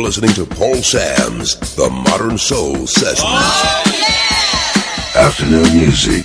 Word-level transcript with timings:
You're 0.00 0.06
listening 0.06 0.32
to 0.32 0.46
Paul 0.46 0.76
Sam's 0.76 1.60
The 1.76 1.90
Modern 1.90 2.38
Soul 2.38 2.86
Sessions. 2.86 3.20
Afternoon 5.14 5.76
music. 5.76 6.24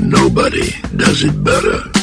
Nobody 0.00 0.72
does 0.96 1.22
it 1.22 1.44
better. 1.44 1.95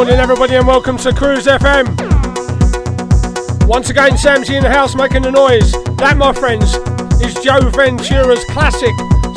Morning, 0.00 0.18
everybody, 0.18 0.54
and 0.54 0.66
welcome 0.66 0.96
to 0.96 1.12
Cruise 1.12 1.44
FM. 1.44 1.84
Once 3.66 3.90
again, 3.90 4.12
Samsy 4.12 4.56
in 4.56 4.62
the 4.62 4.70
house 4.70 4.94
making 4.94 5.20
the 5.20 5.30
noise. 5.30 5.72
That, 5.98 6.16
my 6.16 6.32
friends, 6.32 6.74
is 7.20 7.34
Joe 7.44 7.68
Ventura's 7.68 8.42
classic 8.46 8.94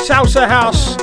Salsa 0.07 0.47
House. 0.47 0.95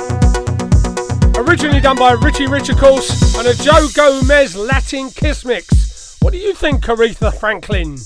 Originally 1.37 1.79
done 1.79 1.95
by 1.95 2.13
Richie 2.13 2.47
Rich, 2.47 2.69
of 2.69 2.77
course, 2.79 3.37
and 3.37 3.47
a 3.47 3.53
Joe 3.53 3.87
Gomez 3.93 4.55
Latin 4.55 5.11
Kiss 5.11 5.45
Mix. 5.45 6.17
What 6.23 6.33
do 6.33 6.39
you 6.39 6.55
think, 6.55 6.83
Aretha 6.85 7.31
Franklin? 7.31 7.97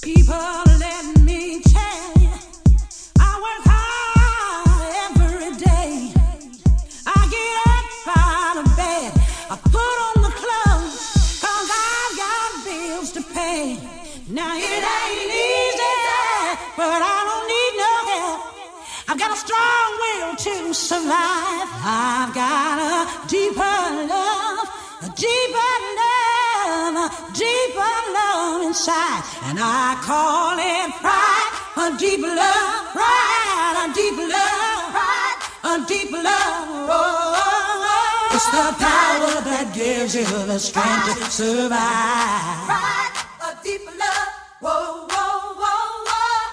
To 20.56 20.74
survive. 20.74 21.68
I've 21.84 22.34
got 22.34 22.78
a 22.80 23.28
deeper 23.28 23.78
love, 24.12 24.68
a 25.04 25.10
deeper 25.26 25.74
love, 26.00 26.96
a 27.06 27.10
deeper 27.34 27.96
love 28.16 28.62
inside. 28.68 29.24
And 29.48 29.58
I 29.60 30.00
call 30.02 30.56
it 30.58 30.90
pride, 31.04 31.52
a 31.84 31.98
deep 31.98 32.22
love, 32.22 32.82
pride, 32.96 33.76
a 33.84 33.94
deep 33.94 34.18
love, 34.18 34.84
pride, 34.96 35.40
a 35.72 35.74
deep 35.88 36.12
love. 36.12 36.68
Oh, 36.90 38.32
it's 38.36 38.48
the 38.56 38.68
power 38.80 39.36
that 39.50 39.72
gives 39.74 40.16
you 40.16 40.26
the 40.26 40.60
strength 40.60 41.20
to 41.20 41.32
survive. 41.32 42.66
Pride, 42.70 43.16
a 43.48 43.64
deep 43.64 43.86
love. 43.86 44.30
Whoa, 44.62 45.08
whoa, 45.12 45.54
whoa, 45.62 46.06
whoa. 46.08 46.52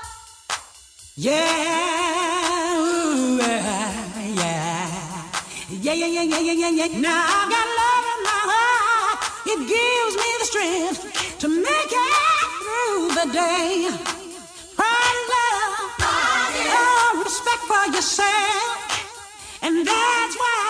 Yeah, 1.16 2.41
yeah, 3.42 5.26
yeah, 5.70 5.94
yeah, 5.94 6.22
yeah, 6.22 6.38
yeah, 6.38 6.52
yeah, 6.52 6.70
yeah. 6.70 7.00
Now 7.00 7.24
I've 7.26 7.50
got 7.50 7.68
love 7.80 8.06
in 8.14 8.20
my 8.22 8.40
heart. 8.52 9.18
It 9.46 9.60
gives 9.66 10.14
me 10.22 10.28
the 10.40 10.46
strength 10.46 11.38
to 11.40 11.48
make 11.48 11.92
it 11.92 12.48
through 12.62 13.08
the 13.18 13.26
day. 13.32 13.90
Pride 14.76 15.16
and 15.18 15.26
love, 15.34 15.74
oh, 16.00 17.22
respect 17.24 17.62
for 17.66 17.84
yourself, 17.94 18.78
and 19.62 19.86
that's 19.86 20.34
why 20.38 20.62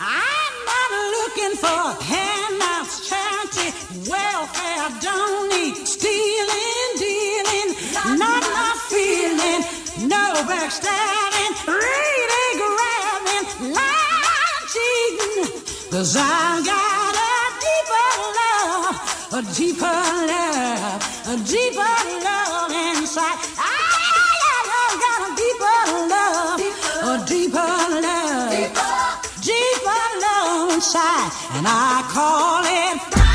I'm 0.00 0.54
not 0.68 0.90
looking 1.16 1.54
for 1.56 1.82
handouts, 2.04 3.08
charity, 3.08 3.68
welfare. 4.10 4.88
Don't 5.00 5.48
need 5.48 5.76
stealing, 5.86 6.88
dealing, 7.00 7.68
not 8.20 8.42
my 8.52 8.72
feeling. 8.92 9.77
No 10.00 10.32
backstabbing, 10.46 11.66
really 11.66 12.48
grabbing, 12.56 13.74
lying, 13.74 14.64
cheating. 14.70 15.90
Cause 15.90 16.16
I 16.16 16.62
got 16.64 17.14
a 17.18 17.34
deeper 17.66 18.10
love, 18.38 18.96
a 19.32 19.42
deeper 19.54 20.00
love, 20.30 21.02
a 21.26 21.36
deeper 21.44 21.98
love 22.22 22.70
inside. 22.70 23.38
I've 23.58 24.94
got 25.02 25.20
a 25.26 25.34
deeper 25.34 25.80
love, 26.14 26.60
a 27.02 27.26
deeper 27.26 27.74
love, 28.06 28.54
deeper 29.42 30.02
love 30.22 30.74
inside. 30.74 31.30
And 31.56 31.66
I 31.66 32.06
call 32.08 32.62
it 32.64 33.27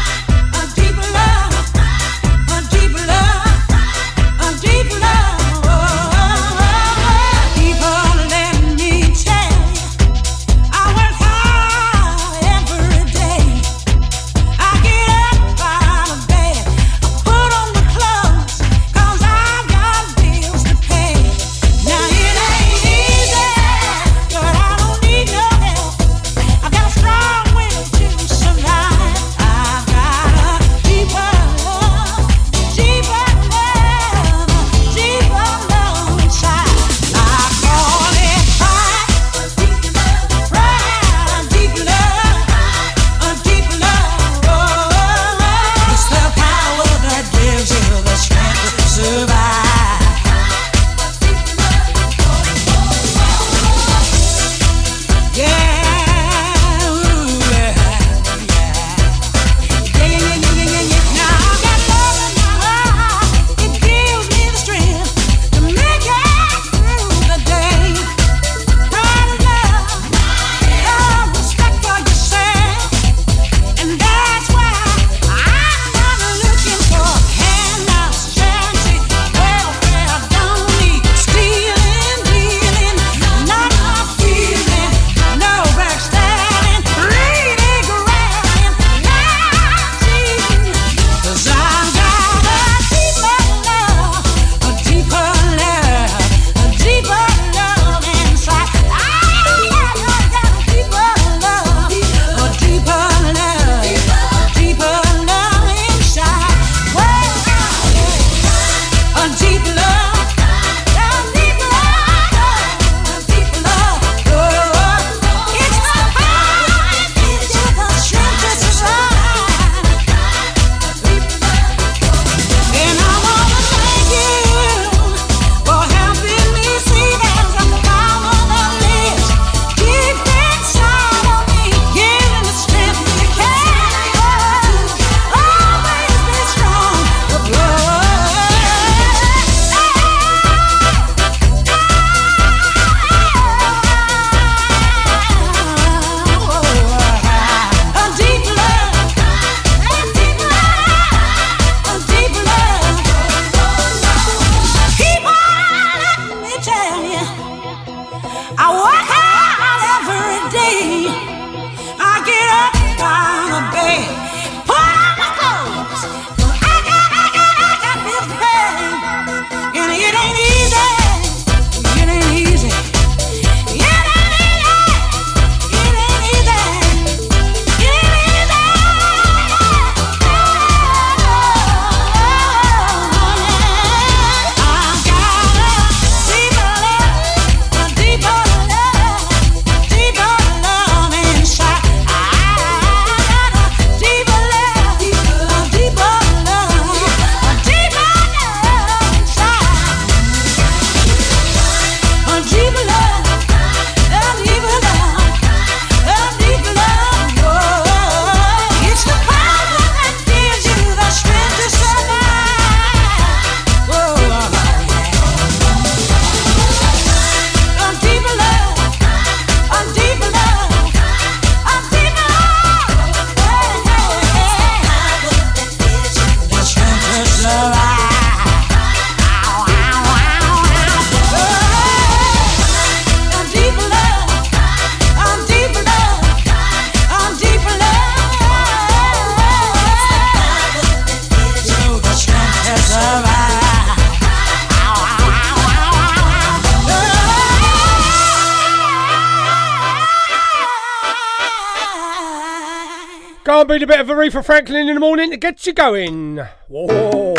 And 253.64 253.70
beat 253.70 253.82
a 253.82 253.88
bit 253.88 254.02
of 254.02 254.08
Aretha 254.08 254.44
Franklin 254.44 254.90
in 254.90 254.96
the 254.96 255.00
morning 255.00 255.30
to 255.30 255.38
get 255.38 255.66
you 255.66 255.72
going. 255.72 256.36
Whoa. 256.68 257.34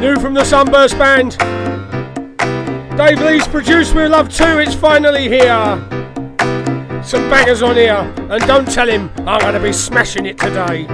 New 0.00 0.16
from 0.16 0.34
the 0.34 0.44
Sunburst 0.44 0.98
Band. 0.98 1.38
Dave 2.98 3.20
Lee's 3.20 3.46
produced 3.46 3.94
We 3.94 4.08
Love 4.08 4.28
2, 4.28 4.44
it's 4.58 4.74
finally 4.74 5.28
here. 5.28 5.78
Some 7.04 7.30
bangers 7.30 7.62
on 7.62 7.76
here, 7.76 8.12
and 8.28 8.42
don't 8.48 8.68
tell 8.68 8.88
him 8.88 9.08
I'm 9.18 9.40
going 9.40 9.54
to 9.54 9.60
be 9.60 9.72
smashing 9.72 10.26
it 10.26 10.36
today. 10.36 10.88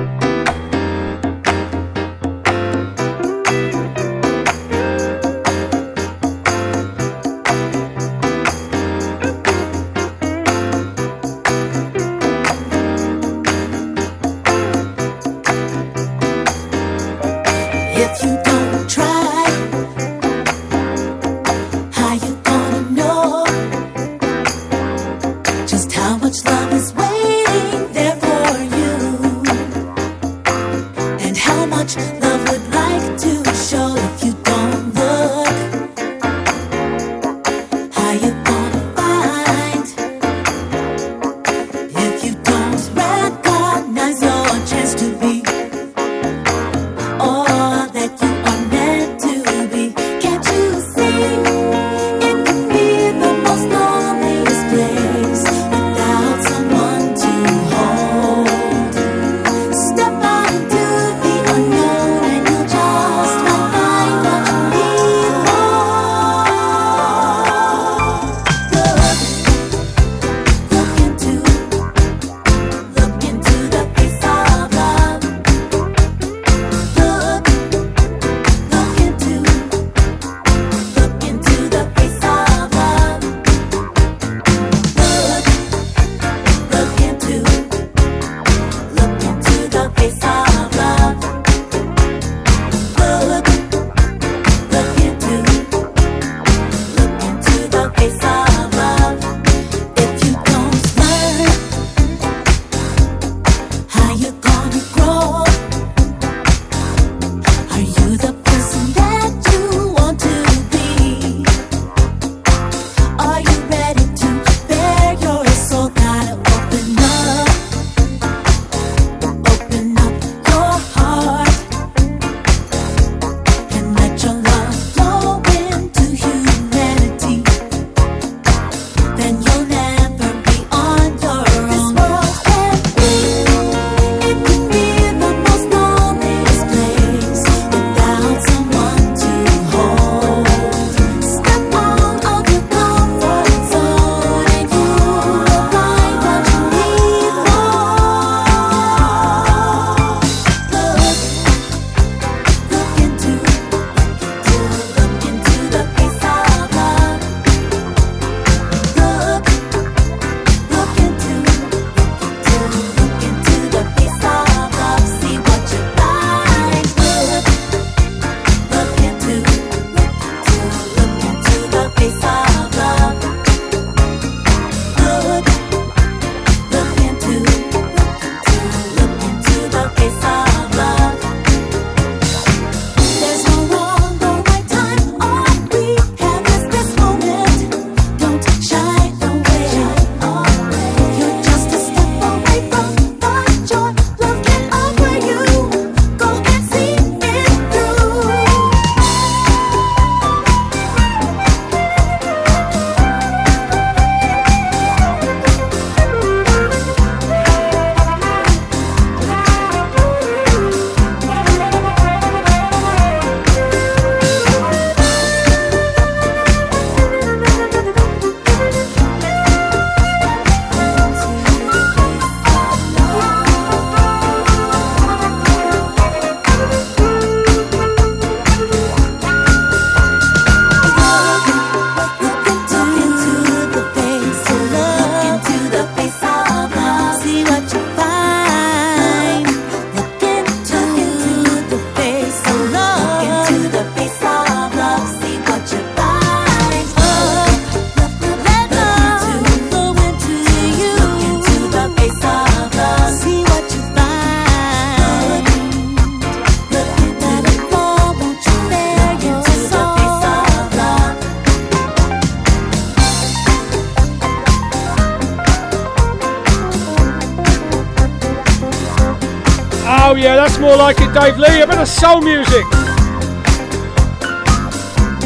soul 271.86 272.20
music. 272.20 272.64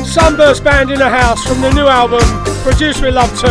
Sunburst 0.07 0.65
Band 0.65 0.91
in 0.91 0.99
the 0.99 1.09
House 1.09 1.45
from 1.45 1.61
the 1.61 1.71
new 1.73 1.87
album, 1.87 2.23
Produce 2.63 3.01
We 3.03 3.11
Love 3.11 3.31
2. 3.39 3.47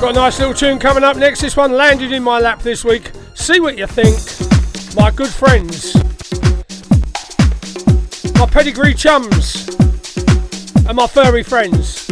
Got 0.00 0.10
a 0.10 0.12
nice 0.12 0.38
little 0.38 0.52
tune 0.52 0.78
coming 0.78 1.02
up 1.02 1.16
next. 1.16 1.40
This 1.40 1.56
one 1.56 1.72
landed 1.72 2.12
in 2.12 2.22
my 2.22 2.38
lap 2.38 2.60
this 2.60 2.84
week. 2.84 3.10
See 3.34 3.58
what 3.58 3.78
you 3.78 3.86
think, 3.86 4.18
my 4.96 5.10
good 5.10 5.30
friends, 5.30 5.94
my 8.34 8.46
pedigree 8.46 8.92
chums, 8.92 9.66
and 10.86 10.94
my 10.94 11.06
furry 11.06 11.42
friends. 11.42 12.03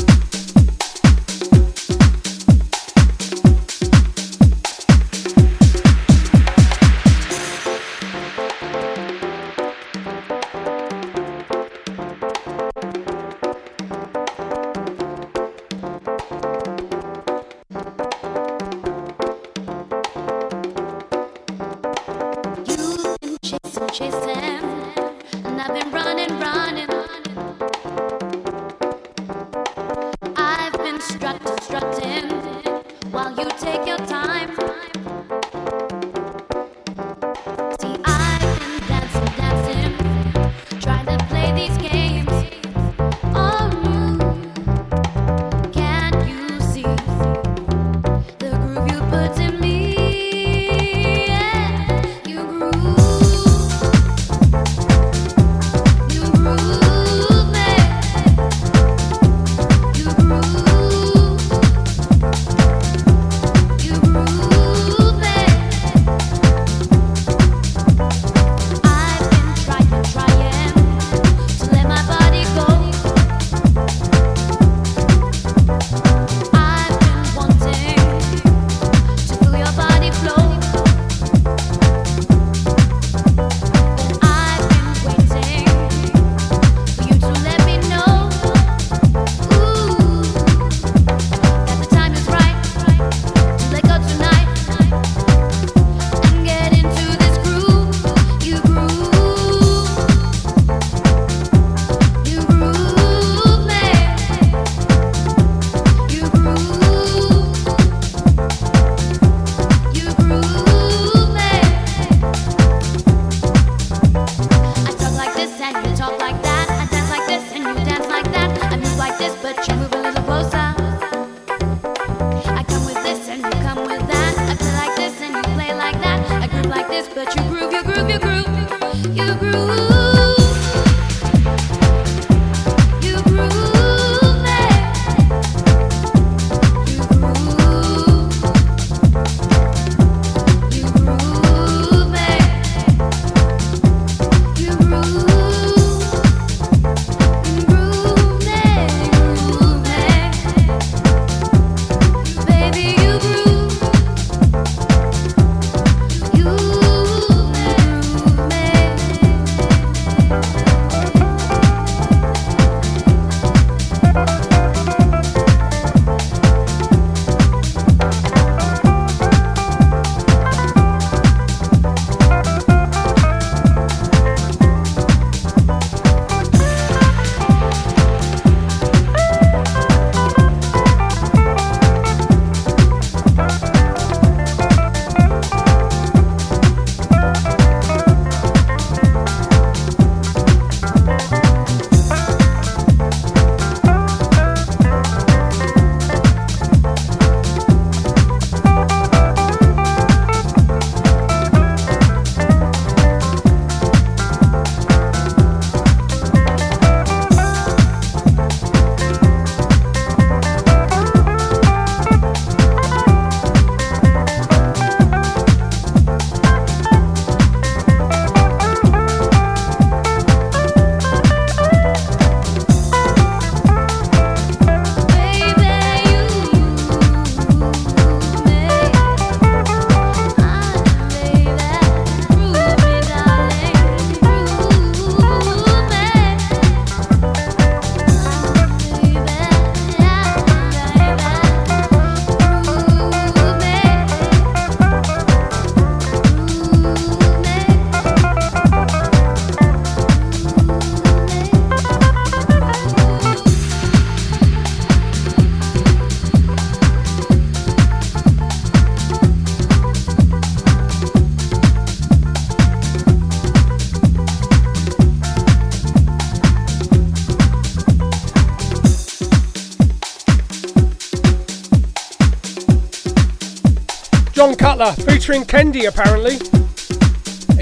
Featuring 274.72 275.42
Kendi 275.44 275.86
apparently. 275.86 276.32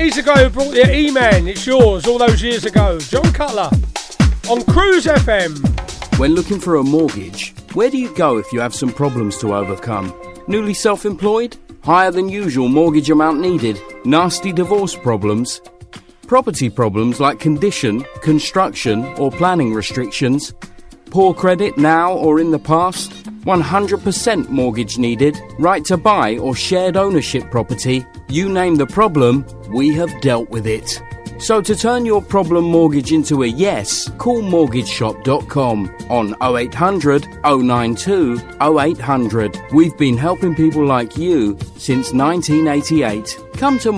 He's 0.01 0.15
the 0.15 0.23
guy 0.25 0.45
who 0.45 0.49
brought 0.49 0.73
the 0.73 0.89
E-Man, 0.95 1.49
It's 1.49 1.67
Yours, 1.67 2.07
all 2.07 2.19
those 2.19 2.41
years 2.41 2.65
ago. 2.65 3.01
Jon 3.01 3.33
Cutler 3.33 3.69
on 4.49 4.63
Cruise 4.67 5.07
FM. 5.07 5.59
When 6.21 6.35
looking 6.35 6.61
for 6.61 6.77
a 6.77 6.85
mortgage, 6.85 7.53
Where 7.75 7.91
do 7.91 7.99
you 7.99 8.15
go 8.15 8.39
if 8.39 8.53
you 8.53 8.61
have 8.61 8.75
some 8.75 8.93
problems 8.93 9.39
to 9.39 9.55
overcome? 9.55 10.15
Newly 10.47 10.73
self 10.73 11.05
employed? 11.05 11.57
Higher 11.83 12.13
than 12.13 12.29
usual 12.29 12.69
mortgage 12.69 13.11
amount 13.11 13.41
needed? 13.41 13.81
Nasty 14.05 14.53
divorce 14.53 14.95
problems? 14.95 15.61
Property 16.29 16.71
problems 16.71 17.19
like 17.19 17.41
condition, 17.41 18.05
construction, 18.23 19.05
or 19.19 19.33
planning 19.33 19.75
restrictions? 19.75 20.55
Poor 21.07 21.35
credit 21.35 21.77
now 21.77 22.13
or 22.13 22.39
in 22.39 22.53
the 22.53 22.59
past? 22.61 23.20
100% 23.45 24.49
mortgage 24.49 24.99
needed? 24.99 25.41
Right 25.59 25.85
to 25.87 25.97
buy 25.97 26.39
or 26.39 26.55
shared 26.55 26.97
ownership 26.97 27.51
property? 27.51 28.05
You 28.29 28.49
name 28.49 28.77
the 28.77 28.87
problem, 28.87 29.47
we 29.71 29.95
have 29.95 30.21
dealt 30.21 30.51
with 30.51 30.67
it. 30.67 31.03
So 31.41 31.63
to 31.63 31.75
turn 31.75 32.05
your 32.05 32.21
problem 32.21 32.65
mortgage 32.65 33.13
into 33.13 33.45
a 33.45 33.47
yes, 33.47 34.11
call 34.19 34.43
mortgageshop.com 34.43 35.97
on 36.11 36.37
0800 36.43 37.27
092 37.43 38.39
0800. 38.61 39.59
We've 39.73 39.97
been 39.97 40.19
helping 40.19 40.55
people 40.55 40.85
like 40.85 41.17
you 41.17 41.57
since 41.79 42.13
1988. 42.13 43.39
Come 43.55 43.79
to 43.79 43.91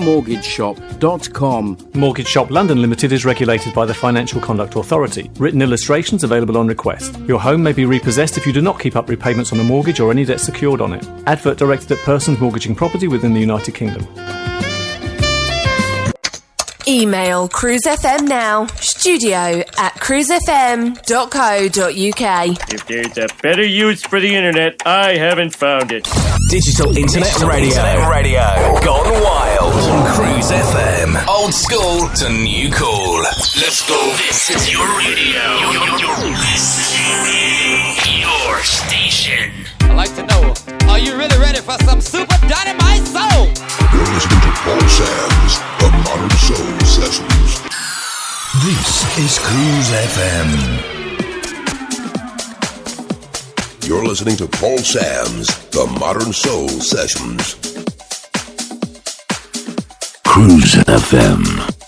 mortgageshop.com. 1.03 1.77
Mortgage 1.93 2.27
Shop 2.27 2.49
London 2.49 2.81
Limited 2.81 3.11
is 3.11 3.25
regulated 3.25 3.73
by 3.73 3.85
the 3.85 3.93
Financial 3.93 4.39
Conduct 4.39 4.75
Authority. 4.75 5.29
Written 5.37 5.61
illustrations 5.61 6.23
available 6.23 6.57
on 6.57 6.67
request. 6.67 7.19
Your 7.27 7.39
home 7.39 7.61
may 7.61 7.73
be 7.73 7.85
repossessed 7.85 8.37
if 8.37 8.47
you 8.47 8.53
do 8.53 8.61
not 8.61 8.79
keep 8.79 8.95
up 8.95 9.09
repayments 9.09 9.51
on 9.51 9.59
a 9.59 9.63
mortgage 9.63 9.99
or 9.99 10.11
any 10.11 10.25
debt 10.25 10.39
secured 10.39 10.81
on 10.81 10.93
it. 10.93 11.05
Advert 11.27 11.57
directed 11.57 11.91
at 11.91 11.99
persons 11.99 12.39
mortgaging 12.39 12.75
property 12.75 13.07
within 13.07 13.33
the 13.33 13.39
United 13.39 13.75
Kingdom. 13.75 14.07
Email 16.85 17.47
cruisefm 17.47 18.27
now, 18.27 18.65
studio 18.75 19.63
at 19.77 19.93
cruisefm.co.uk. 19.95 22.73
If 22.73 22.85
there's 22.87 23.17
a 23.17 23.27
better 23.41 23.65
use 23.65 24.03
for 24.03 24.19
the 24.19 24.35
internet, 24.35 24.85
I 24.85 25.15
haven't 25.15 25.55
found 25.55 25.93
it. 25.93 26.03
Digital 26.49 26.89
Internet 26.95 27.29
Digital 27.29 27.49
Radio. 27.49 27.67
Internet 27.67 28.09
Radio. 28.09 28.41
Gone 28.83 29.23
wild. 29.23 29.73
On 29.73 30.13
Cruise 30.13 30.51
FM. 30.51 30.92
Old 31.13 31.53
school 31.53 32.09
to 32.09 32.29
new 32.29 32.71
cool. 32.71 33.21
Let's 33.21 33.87
go. 33.87 34.15
This 34.17 34.49
is 34.49 34.71
your 34.73 34.87
radio. 34.97 35.45
You're 35.69 36.31
listening. 36.33 37.93
Your 38.19 38.57
station. 38.63 39.51
I'd 39.81 39.95
like 39.95 40.15
to 40.15 40.25
know, 40.25 40.53
are 40.89 40.97
you 40.97 41.15
really 41.15 41.37
ready 41.37 41.59
for 41.59 41.77
some 41.85 42.01
super 42.01 42.35
dynamite 42.47 43.05
soul? 43.05 43.45
You're 43.93 44.09
listening 44.09 44.41
to 44.41 44.51
Paul 44.65 44.81
Sam's 44.89 45.59
The 45.77 45.89
Modern 46.03 46.33
Soul 46.41 46.79
Sessions. 46.81 47.61
This 48.65 49.17
is 49.19 49.37
Cruise 49.39 49.91
FM. 50.17 50.49
You're 53.87 54.05
listening 54.05 54.37
to 54.37 54.47
Paul 54.47 54.79
Sam's 54.79 55.47
The 55.69 55.85
Modern 55.99 56.33
Soul 56.33 56.69
Sessions. 56.69 57.82
Cruise 60.33 60.83
FM. 60.87 61.82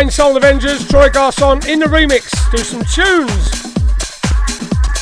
Wayne 0.00 0.10
Soul 0.10 0.40
Avengerz, 0.40 0.88
Trois 0.88 1.10
Garcon 1.10 1.60
in 1.68 1.78
the 1.78 1.84
remix. 1.84 2.32
Do 2.50 2.64
some 2.64 2.80
tunes. 2.88 3.50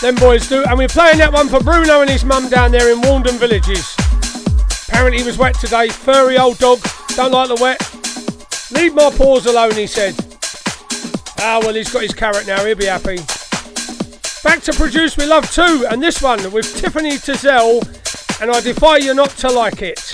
Them 0.01 0.16
boys 0.16 0.49
do. 0.49 0.64
And 0.64 0.76
we're 0.76 0.88
playing 0.88 1.18
that 1.18 1.32
one 1.32 1.46
for 1.46 1.61
Bruno 1.61 2.01
and 2.01 2.11
his 2.11 2.24
mum 2.24 2.49
down 2.49 2.72
there 2.72 2.92
in 2.92 3.01
Walden 3.03 3.36
Villages. 3.36 3.94
Apparently 4.88 5.18
he 5.20 5.24
was 5.24 5.38
wet 5.38 5.55
today. 5.61 5.88
Furry 5.88 6.36
old 6.36 6.59
dog. 6.59 6.80
Don't 7.14 7.30
like 7.30 7.46
the 7.46 7.62
wet. 7.62 7.80
Leave 8.72 8.92
my 8.92 9.09
paws 9.11 9.46
alone, 9.46 9.70
he 9.74 9.86
said. 9.86 10.16
Ah, 11.38 11.61
well, 11.62 11.74
he's 11.74 11.92
got 11.92 12.03
his 12.03 12.12
carrot 12.12 12.49
now. 12.49 12.64
He'll 12.64 12.74
be 12.74 12.86
happy. 12.86 13.18
Back 14.42 14.62
to 14.62 14.72
Produce 14.72 15.16
We 15.16 15.26
Love 15.26 15.49
Too, 15.53 15.86
and 15.88 16.03
this 16.03 16.20
one 16.20 16.51
with 16.51 16.76
Tiffany 16.76 17.18
Tizelle, 17.18 17.86
and 18.42 18.51
I 18.51 18.61
defy 18.61 18.96
you 18.96 19.14
not 19.14 19.30
to 19.30 19.49
like 19.49 19.80
it. 19.80 20.07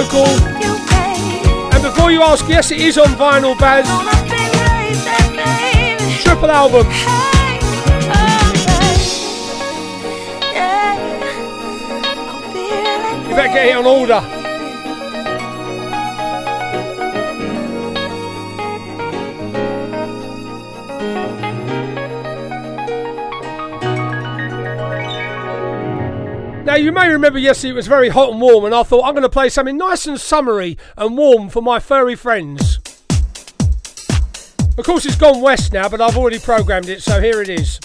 And 0.00 1.82
before 1.82 2.12
you 2.12 2.22
ask, 2.22 2.48
yes, 2.48 2.70
it 2.70 2.80
is 2.80 2.98
on 2.98 3.08
vinyl, 3.16 3.58
Baz. 3.58 3.84
Triple 6.22 6.50
album. 6.50 6.86
You 6.86 6.92
oh, 13.24 13.36
better 13.36 13.52
get 13.52 13.66
it 13.66 13.76
on 13.76 13.86
order. 13.86 14.37
You 26.78 26.92
may 26.92 27.08
remember 27.08 27.38
yesterday 27.38 27.70
it 27.72 27.74
was 27.74 27.86
very 27.86 28.08
hot 28.08 28.30
and 28.30 28.40
warm, 28.40 28.64
and 28.64 28.74
I 28.74 28.82
thought 28.82 29.04
I'm 29.04 29.14
going 29.14 29.22
to 29.22 29.28
play 29.28 29.48
something 29.48 29.76
nice 29.76 30.06
and 30.06 30.20
summery 30.20 30.78
and 30.96 31.16
warm 31.16 31.48
for 31.48 31.60
my 31.62 31.78
furry 31.80 32.14
friends. 32.14 32.78
Of 34.76 34.84
course, 34.84 35.04
it's 35.04 35.16
gone 35.16 35.40
west 35.40 35.72
now, 35.72 35.88
but 35.88 36.00
I've 36.00 36.16
already 36.16 36.38
programmed 36.38 36.88
it, 36.88 37.02
so 37.02 37.20
here 37.20 37.42
it 37.42 37.48
is. 37.48 37.80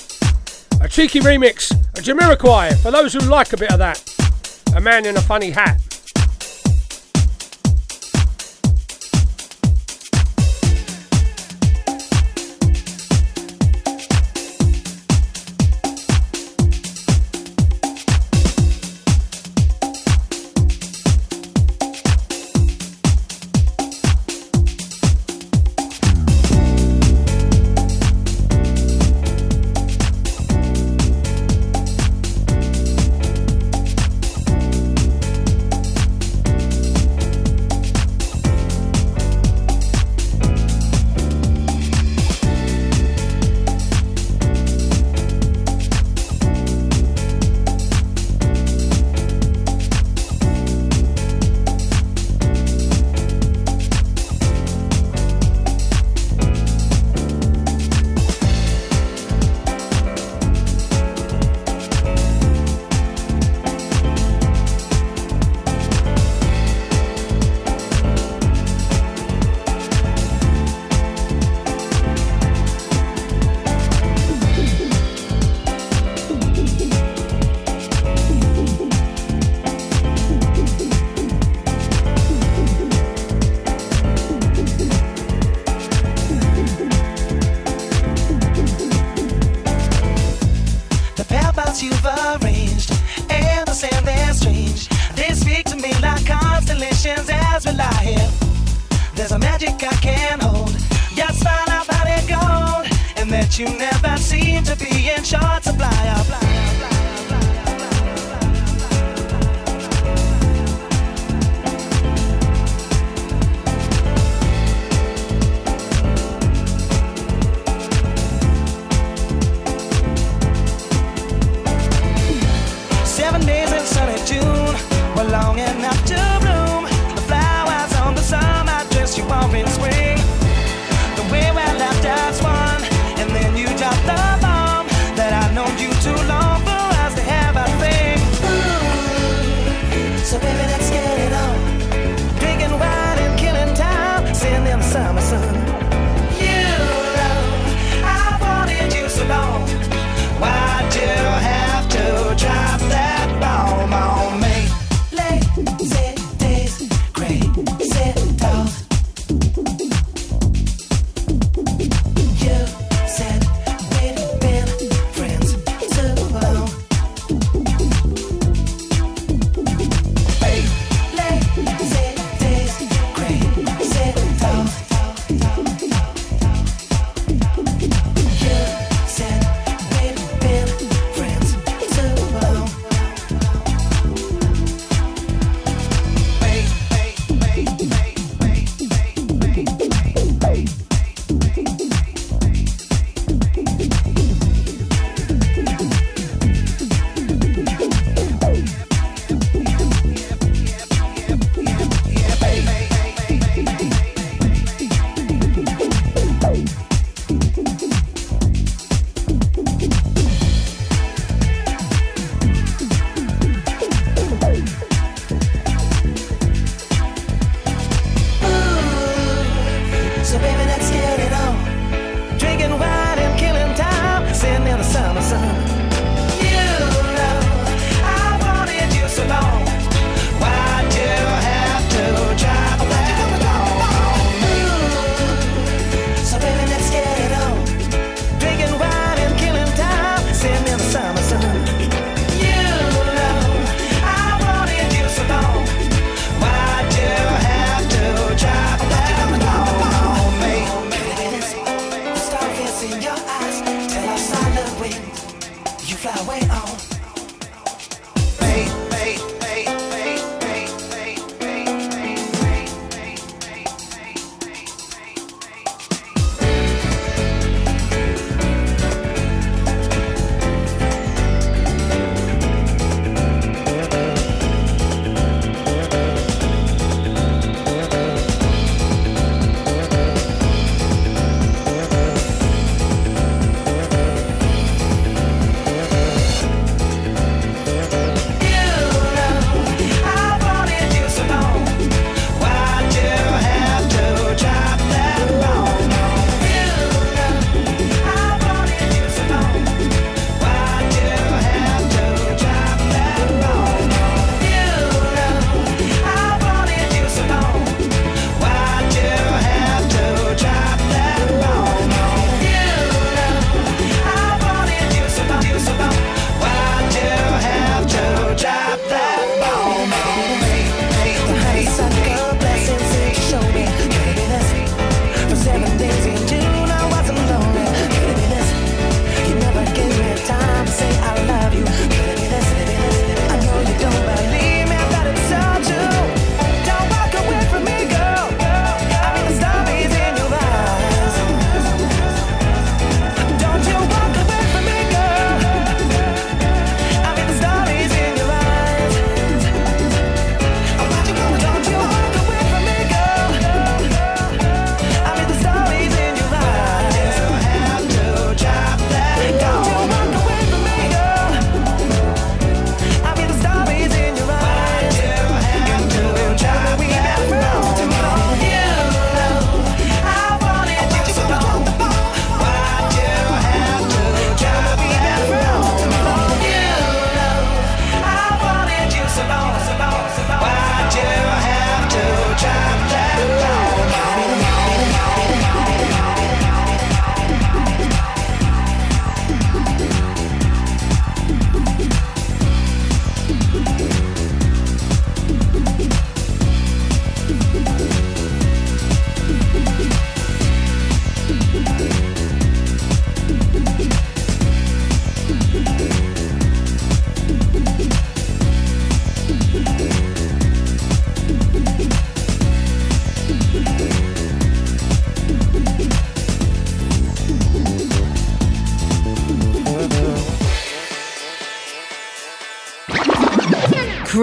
A 0.82 0.88
cheeky 0.88 1.20
remix 1.22 1.72
of 1.72 2.04
Jamiroquai 2.04 2.82
for 2.82 2.92
those 2.92 3.14
who 3.14 3.20
like 3.20 3.54
a 3.54 3.58
bit 3.58 3.72
of 3.72 3.80
that. 3.80 4.04
A 4.76 4.82
man 4.82 5.06
in 5.06 5.18
a 5.18 5.22
funny 5.22 5.50
hat. 5.50 5.80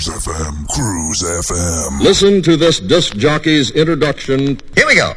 Cruise 0.00 0.24
FM, 0.26 0.66
Cruise 0.68 1.22
FM. 1.22 2.00
Listen 2.00 2.40
to 2.40 2.56
this 2.56 2.80
disc 2.80 3.14
jockey's 3.18 3.70
introduction. 3.72 4.58
Here 4.74 4.86
we 4.86 4.94
go. 4.94 5.12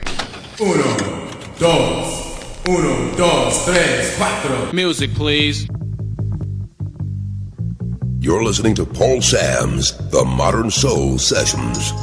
Uno, 0.59 1.31
dos, 1.57 2.61
uno, 2.67 3.15
dos, 3.15 3.63
tres, 3.63 4.17
cuatro. 4.17 4.73
Music, 4.73 5.13
please. 5.13 5.69
You're 8.19 8.43
listening 8.43 8.75
to 8.75 8.85
Paul 8.85 9.21
Sam's 9.21 9.95
The 10.09 10.25
Modern 10.25 10.69
Soul 10.69 11.17
Sessions. 11.17 11.93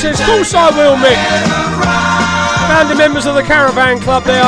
Says, 0.00 0.18
"Of 0.18 0.26
course 0.26 0.54
I 0.54 0.70
will, 0.70 0.96
Mick." 0.96 1.18
Found 2.68 2.88
the 2.88 2.94
members 2.94 3.26
of 3.26 3.34
the 3.34 3.42
caravan 3.42 4.00
club 4.00 4.24
there. 4.24 4.44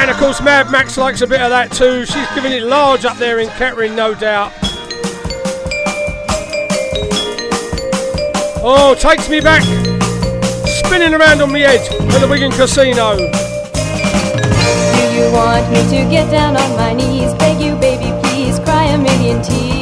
And 0.00 0.10
of 0.10 0.16
course, 0.16 0.40
Mad 0.40 0.70
Max 0.70 0.96
likes 0.96 1.20
a 1.20 1.26
bit 1.26 1.42
of 1.42 1.50
that 1.50 1.70
too. 1.70 2.06
She's 2.06 2.26
giving 2.34 2.52
it 2.52 2.62
large 2.62 3.04
up 3.04 3.18
there 3.18 3.40
in 3.40 3.50
Kettering, 3.50 3.94
no 3.94 4.14
doubt. 4.14 4.52
Oh, 8.64 8.96
takes 8.98 9.28
me 9.28 9.40
back, 9.40 9.62
spinning 10.84 11.12
around 11.12 11.42
on 11.42 11.52
me 11.52 11.60
head 11.60 11.80
at 11.80 12.20
the 12.20 12.26
Wigan 12.28 12.52
Casino. 12.52 13.16
Do 13.18 13.24
you 15.14 15.30
want 15.32 15.70
me 15.70 15.82
to 15.90 16.08
get 16.10 16.30
down 16.30 16.56
on 16.56 16.76
my 16.76 16.94
knees, 16.94 17.34
beg 17.34 17.60
you, 17.60 17.76
baby, 17.76 18.12
please, 18.22 18.58
cry 18.60 18.84
a 18.84 18.96
million 18.98 19.42
tears? 19.42 19.77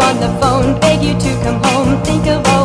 On 0.00 0.20
the 0.20 0.28
phone, 0.40 0.78
beg 0.80 1.02
you 1.02 1.14
to 1.14 1.42
come 1.42 1.62
home, 1.62 2.02
think 2.04 2.26
of 2.26 2.46
all 2.46 2.55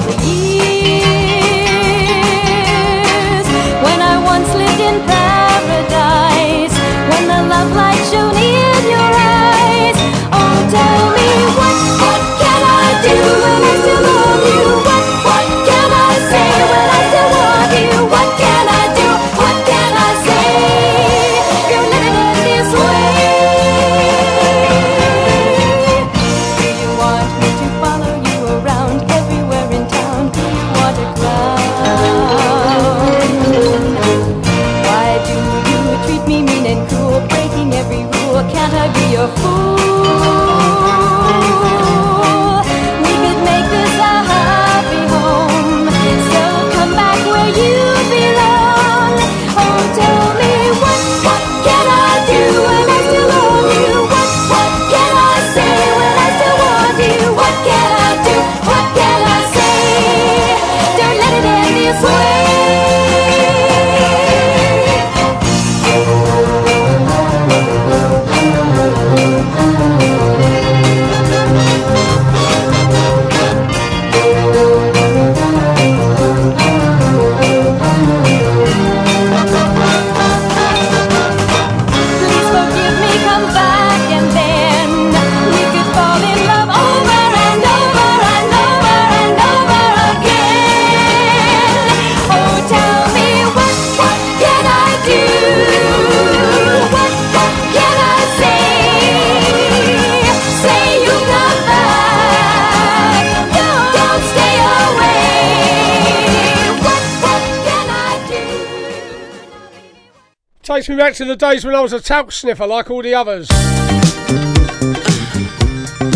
takes 110.81 110.89
me 110.89 110.95
back 110.95 111.13
to 111.13 111.25
the 111.25 111.35
days 111.35 111.63
when 111.63 111.75
I 111.75 111.79
was 111.79 111.93
a 111.93 112.01
talc 112.01 112.31
sniffer 112.31 112.65
like 112.65 112.89
all 112.89 113.03
the 113.03 113.13
others. 113.13 113.47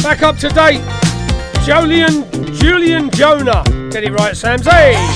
Back 0.01 0.23
up 0.23 0.37
to 0.37 0.49
date, 0.49 0.81
Julian 1.63 2.25
Julian 2.55 3.11
Jonah 3.11 3.63
Get 3.91 4.03
it 4.05 4.11
right, 4.13 4.35
Sam's. 4.35 4.65
Hey! 4.65 5.14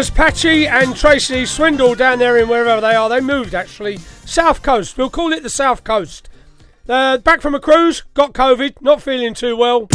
Regulars, 0.00 0.10
Patchy 0.10 0.66
and 0.66 0.96
Tracy 0.96 1.44
Swindle, 1.44 1.94
down 1.94 2.18
there 2.18 2.38
in 2.38 2.48
wherever 2.48 2.80
they 2.80 2.94
are. 2.94 3.08
They 3.08 3.20
moved 3.20 3.54
actually. 3.54 3.98
South 4.24 4.62
Coast. 4.62 4.96
We'll 4.96 5.10
call 5.10 5.32
it 5.32 5.42
the 5.42 5.50
South 5.50 5.84
Coast. 5.84 6.30
Uh, 6.88 7.18
back 7.18 7.42
from 7.42 7.54
a 7.54 7.60
cruise, 7.60 8.02
got 8.14 8.32
COVID, 8.32 8.80
not 8.80 9.02
feeling 9.02 9.34
too 9.34 9.56
well. 9.56 9.88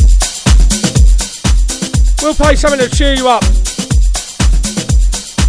We'll 2.22 2.36
play 2.36 2.56
something 2.56 2.80
to 2.80 2.90
cheer 2.96 3.16
you 3.16 3.28
up. 3.28 3.44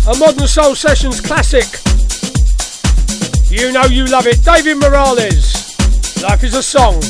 A 0.07 0.19
Modern 0.19 0.47
Soul 0.47 0.75
Sessions 0.75 1.21
classic. 1.21 1.67
You 3.51 3.73
know 3.73 3.85
you 3.85 4.07
love 4.07 4.27
it. 4.27 4.43
David 4.43 4.79
Morales. 4.79 5.77
Life 6.23 6.45
is 6.45 6.55
a 6.55 6.63
song. 6.63 7.03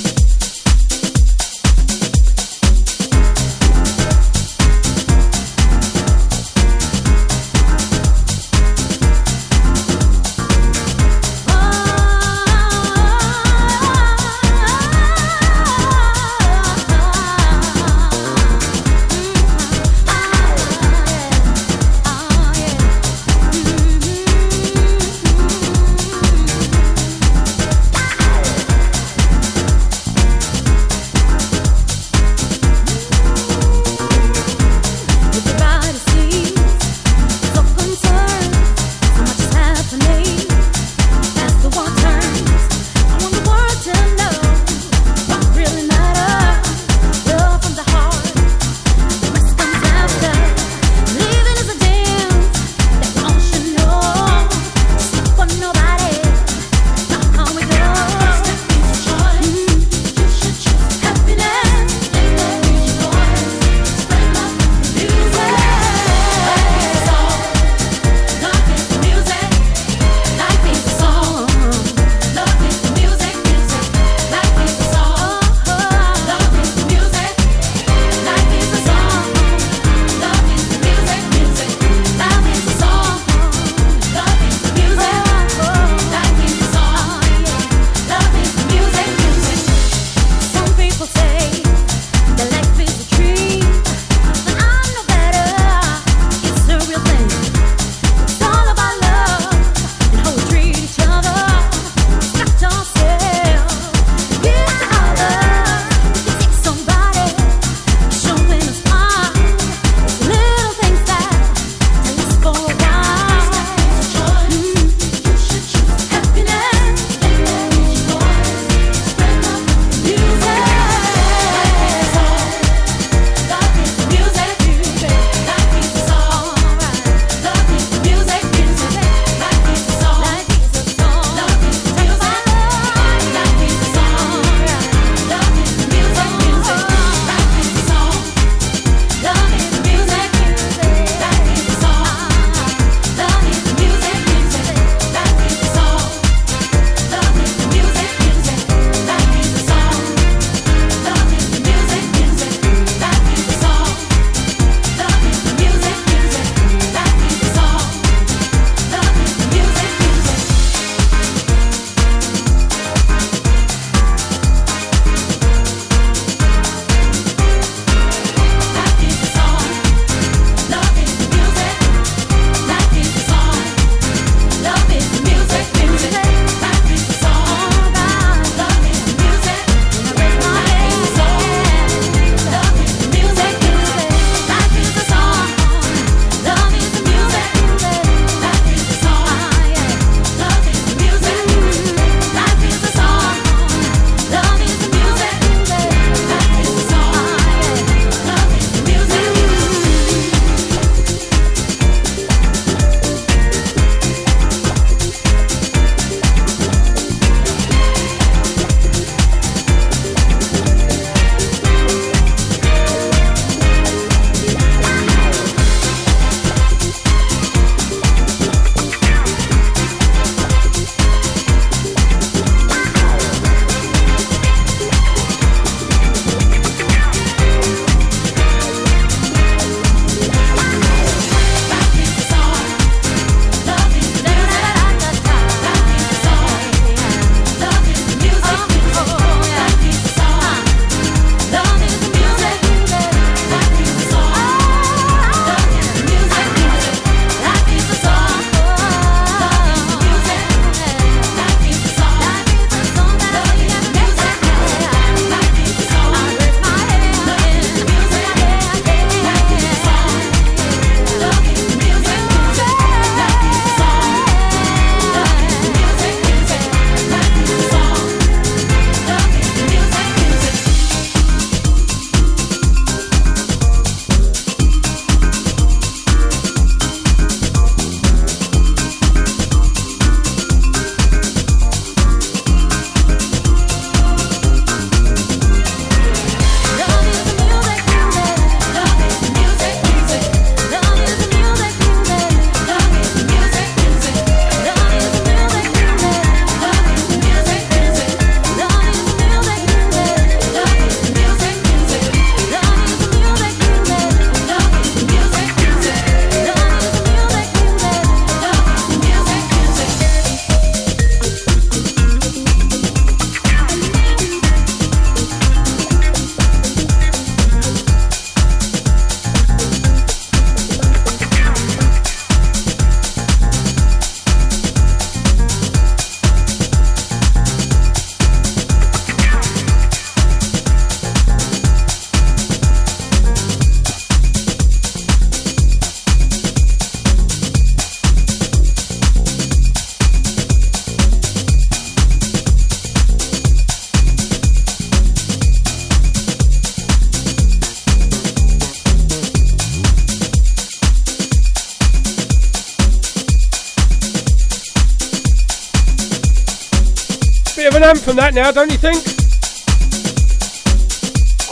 That 358.17 358.33
now, 358.33 358.51
don't 358.51 358.73
you 358.73 358.79
think? 358.79 358.97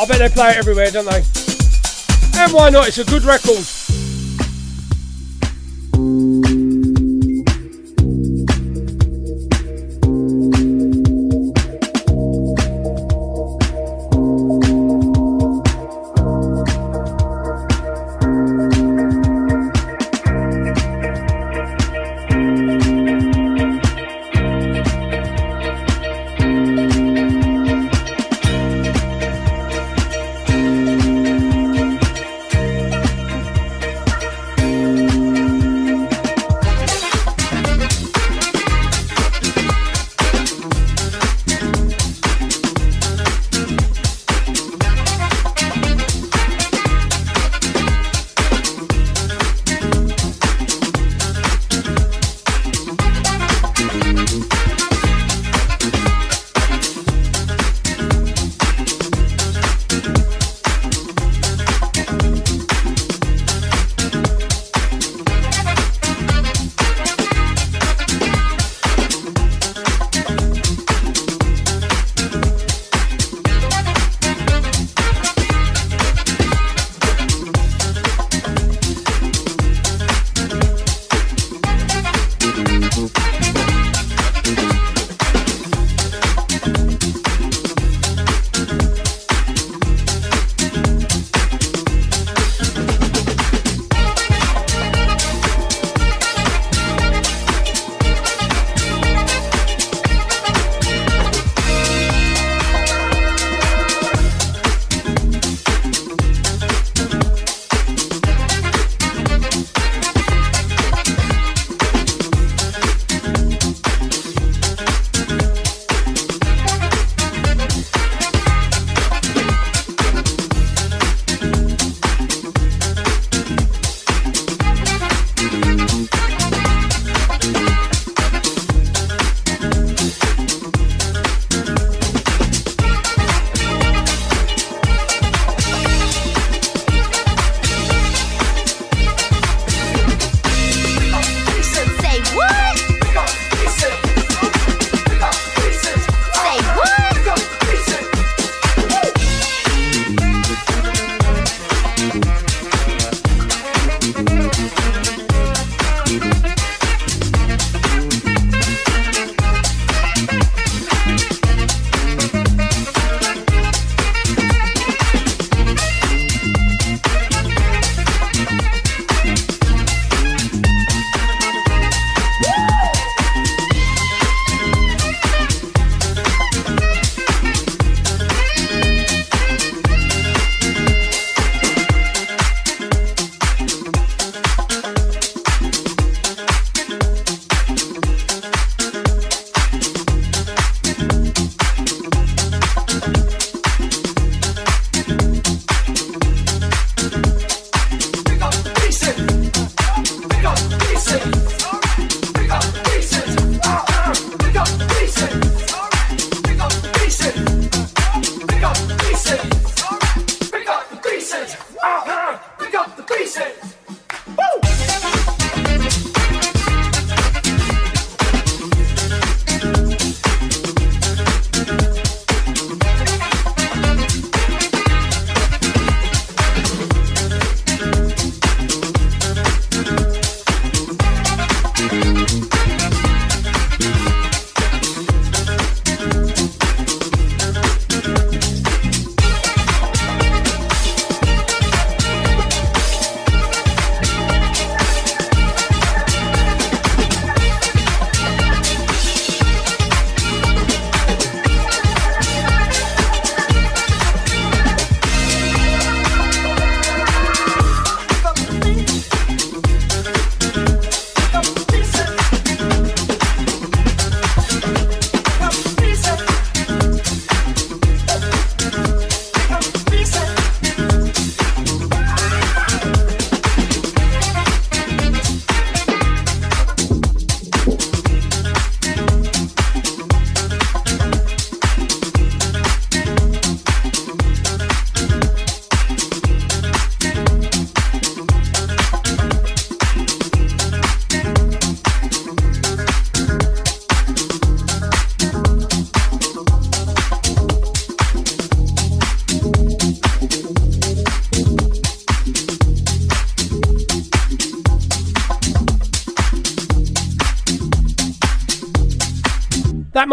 I 0.01 0.07
bet 0.07 0.19
they 0.19 0.31
play 0.31 0.53
it 0.53 0.57
everywhere, 0.57 0.91
don't 0.91 1.05
they? 1.05 1.23
And 2.41 2.53
why 2.55 2.71
not? 2.71 2.89
It's 2.89 2.97
a 2.97 3.05
good 3.05 3.23
record. 3.23 3.74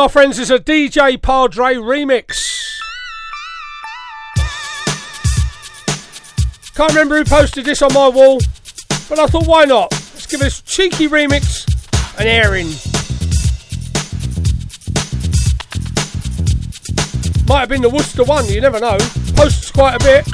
My 0.02 0.08
friends, 0.08 0.40
is 0.40 0.50
a 0.50 0.58
DJ 0.58 1.22
Padre 1.22 1.76
remix. 1.76 2.44
Can't 6.74 6.90
remember 6.90 7.18
who 7.18 7.24
posted 7.24 7.66
this 7.66 7.84
on 7.84 7.94
my 7.94 8.08
wall, 8.08 8.40
but 9.08 9.20
I 9.20 9.28
thought, 9.28 9.46
why 9.46 9.66
not? 9.66 9.92
Let's 9.92 10.26
give 10.26 10.40
this 10.40 10.60
cheeky 10.64 11.08
remix 11.08 11.68
an 12.20 12.26
airing. 12.26 12.70
Might 17.48 17.60
have 17.60 17.70
been 17.70 17.84
the 17.84 17.90
Worcester 17.90 18.24
one, 18.24 18.48
you 18.48 18.60
never 18.60 18.80
know. 18.80 18.98
Posts 19.36 19.70
quite 19.70 19.94
a 19.94 20.00
bit. 20.00 20.31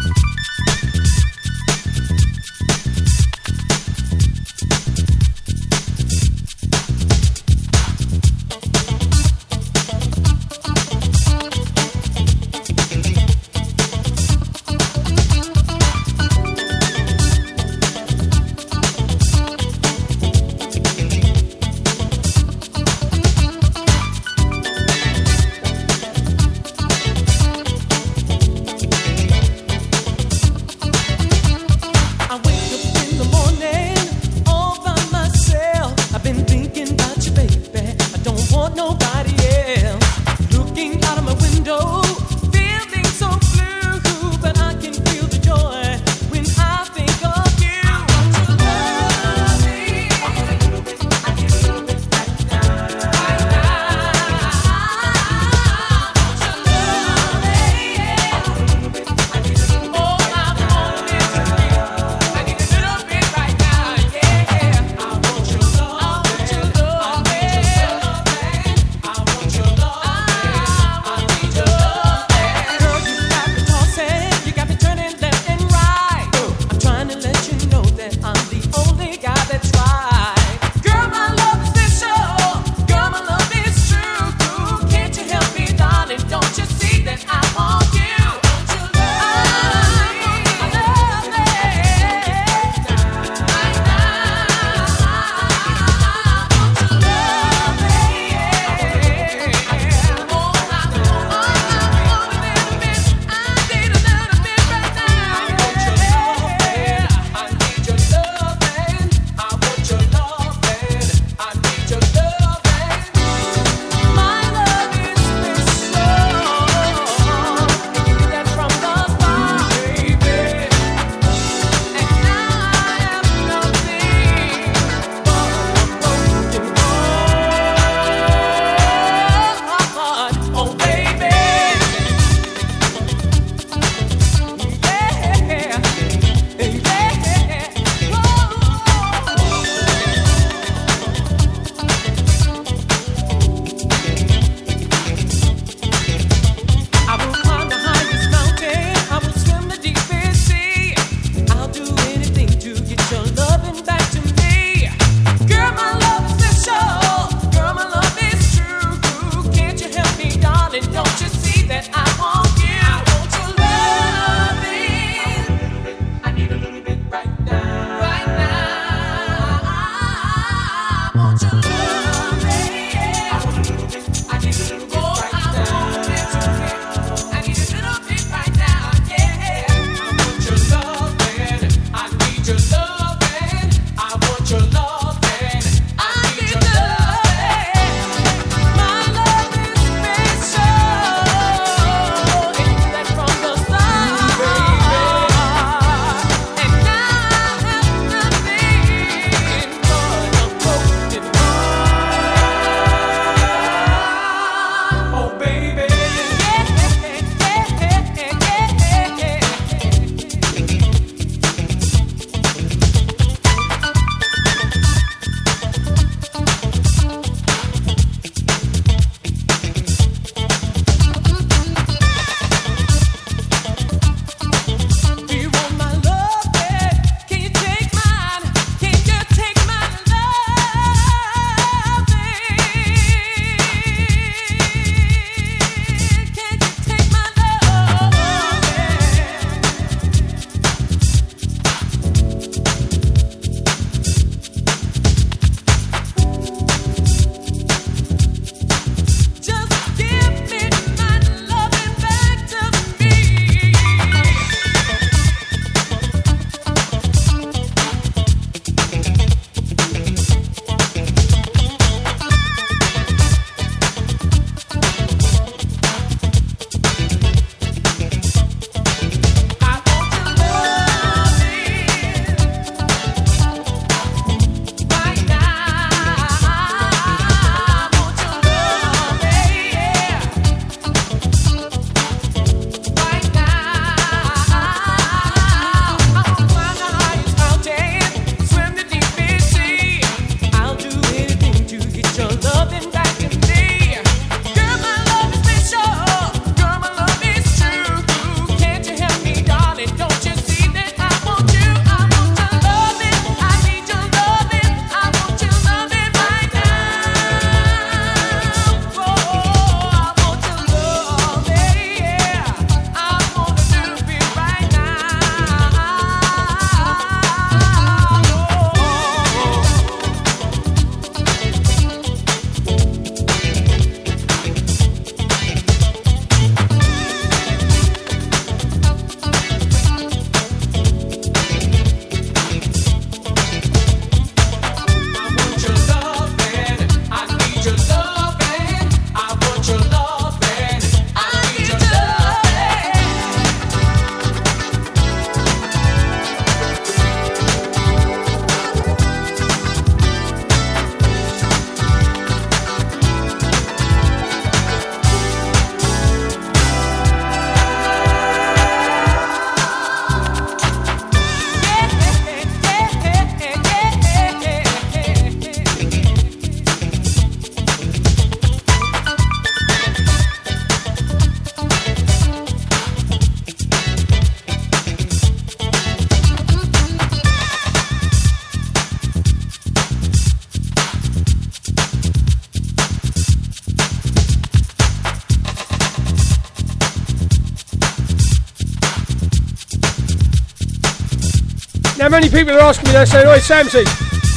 People 392.38 392.53
are 392.53 392.59
asking 392.59 392.89
me, 392.89 392.91
they're 392.91 393.07
saying, 393.07 393.26
Oi, 393.26 393.39
Samsy, 393.39 393.84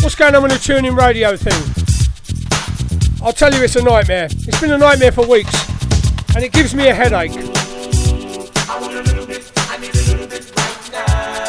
what's 0.03 0.15
going 0.15 0.35
on 0.35 0.43
with 0.43 0.53
the 0.53 0.59
TuneIn 0.59 0.97
radio 0.97 1.37
thing? 1.37 1.53
I'll 3.23 3.35
tell 3.35 3.53
you, 3.53 3.63
it's 3.63 3.77
a 3.77 3.83
nightmare. 3.83 4.25
It's 4.25 4.59
been 4.59 4.71
a 4.71 4.79
nightmare 4.79 5.13
for 5.13 5.27
weeks, 5.27 5.53
and 6.35 6.43
it 6.43 6.51
gives 6.51 6.75
me 6.75 6.89
a 6.89 6.95
headache. 6.95 7.35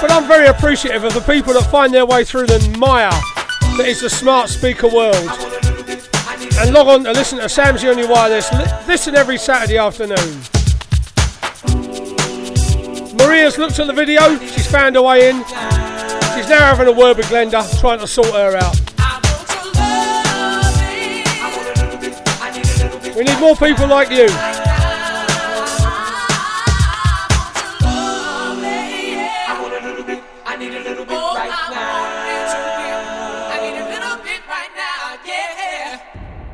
But 0.02 0.12
I'm 0.12 0.28
very 0.28 0.48
appreciative 0.48 1.06
of 1.06 1.14
the 1.14 1.22
people 1.22 1.54
that 1.54 1.70
find 1.72 1.94
their 1.94 2.06
way 2.06 2.26
through 2.26 2.48
the 2.48 2.60
mire 2.78 3.12
that 3.78 3.86
is 3.88 4.02
the 4.02 4.10
smart 4.10 4.50
speaker 4.50 4.90
world 4.90 5.16
and 6.60 6.74
log 6.74 6.88
on 6.90 7.06
to 7.06 7.14
listen 7.14 7.40
to 7.40 7.46
Samsy 7.46 7.90
on 7.90 7.98
your 7.98 8.10
wireless. 8.10 8.52
Listen 8.90 9.16
every 9.16 9.38
Saturday 9.38 9.78
afternoon. 9.78 10.42
Maria's 13.16 13.58
looked 13.58 13.80
at 13.80 13.88
the 13.88 13.94
video. 13.94 14.38
She's 14.40 14.68
found 14.68 14.96
her 14.96 15.02
way 15.02 15.30
in. 15.30 15.46
Now 16.52 16.76
having 16.76 16.90
a 16.90 16.92
word 16.92 17.16
with 17.16 17.28
Glenda, 17.28 17.64
trying 17.80 18.00
to 18.00 18.08
sort 18.08 18.28
her 18.28 18.58
out. 18.58 18.76
We 23.16 23.24
need 23.24 23.40
more 23.40 23.56
people 23.56 23.88
like 23.88 24.12
you. 24.12 24.28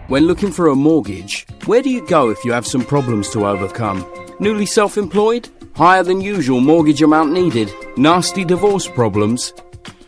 When 0.08 0.28
looking 0.28 0.52
for 0.52 0.68
a 0.68 0.76
mortgage, 0.76 1.48
where 1.66 1.82
do 1.82 1.90
you 1.90 2.06
go 2.06 2.30
if 2.30 2.46
you 2.46 2.52
have 2.52 2.68
some 2.68 2.86
problems 2.86 3.32
to 3.32 3.48
overcome? 3.48 4.06
Newly 4.40 4.68
self 4.68 4.96
employed? 4.96 5.50
Higher 5.76 6.04
than 6.04 6.22
usual 6.22 6.60
mortgage 6.60 7.02
amount 7.02 7.32
needed? 7.32 7.74
Nasty 7.98 8.46
divorce 8.46 8.88
problems? 8.88 9.54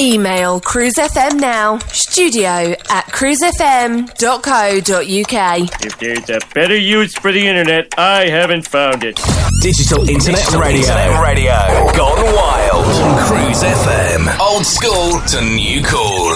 Email 0.00 0.60
cruisefm 0.62 1.38
now, 1.38 1.76
studio 1.88 2.74
at 2.88 3.04
cruisefm.co.uk. 3.08 5.84
If 5.84 5.98
there's 5.98 6.30
a 6.30 6.38
better 6.54 6.78
use 6.78 7.14
for 7.18 7.30
the 7.30 7.46
internet, 7.46 7.92
I 7.98 8.26
haven't 8.30 8.66
found 8.66 9.04
it. 9.04 9.20
Digital 9.60 10.08
Internet 10.08 10.38
Digital 10.40 10.60
Radio. 10.62 10.80
Internet 10.80 11.20
Radio. 11.22 11.52
Gone 11.94 12.34
wild. 12.34 12.86
on 12.86 13.18
Cruise 13.26 13.62
FM. 13.62 14.38
Old 14.40 14.64
school 14.64 15.20
to 15.20 15.42
new 15.44 15.82
cool. 15.84 16.34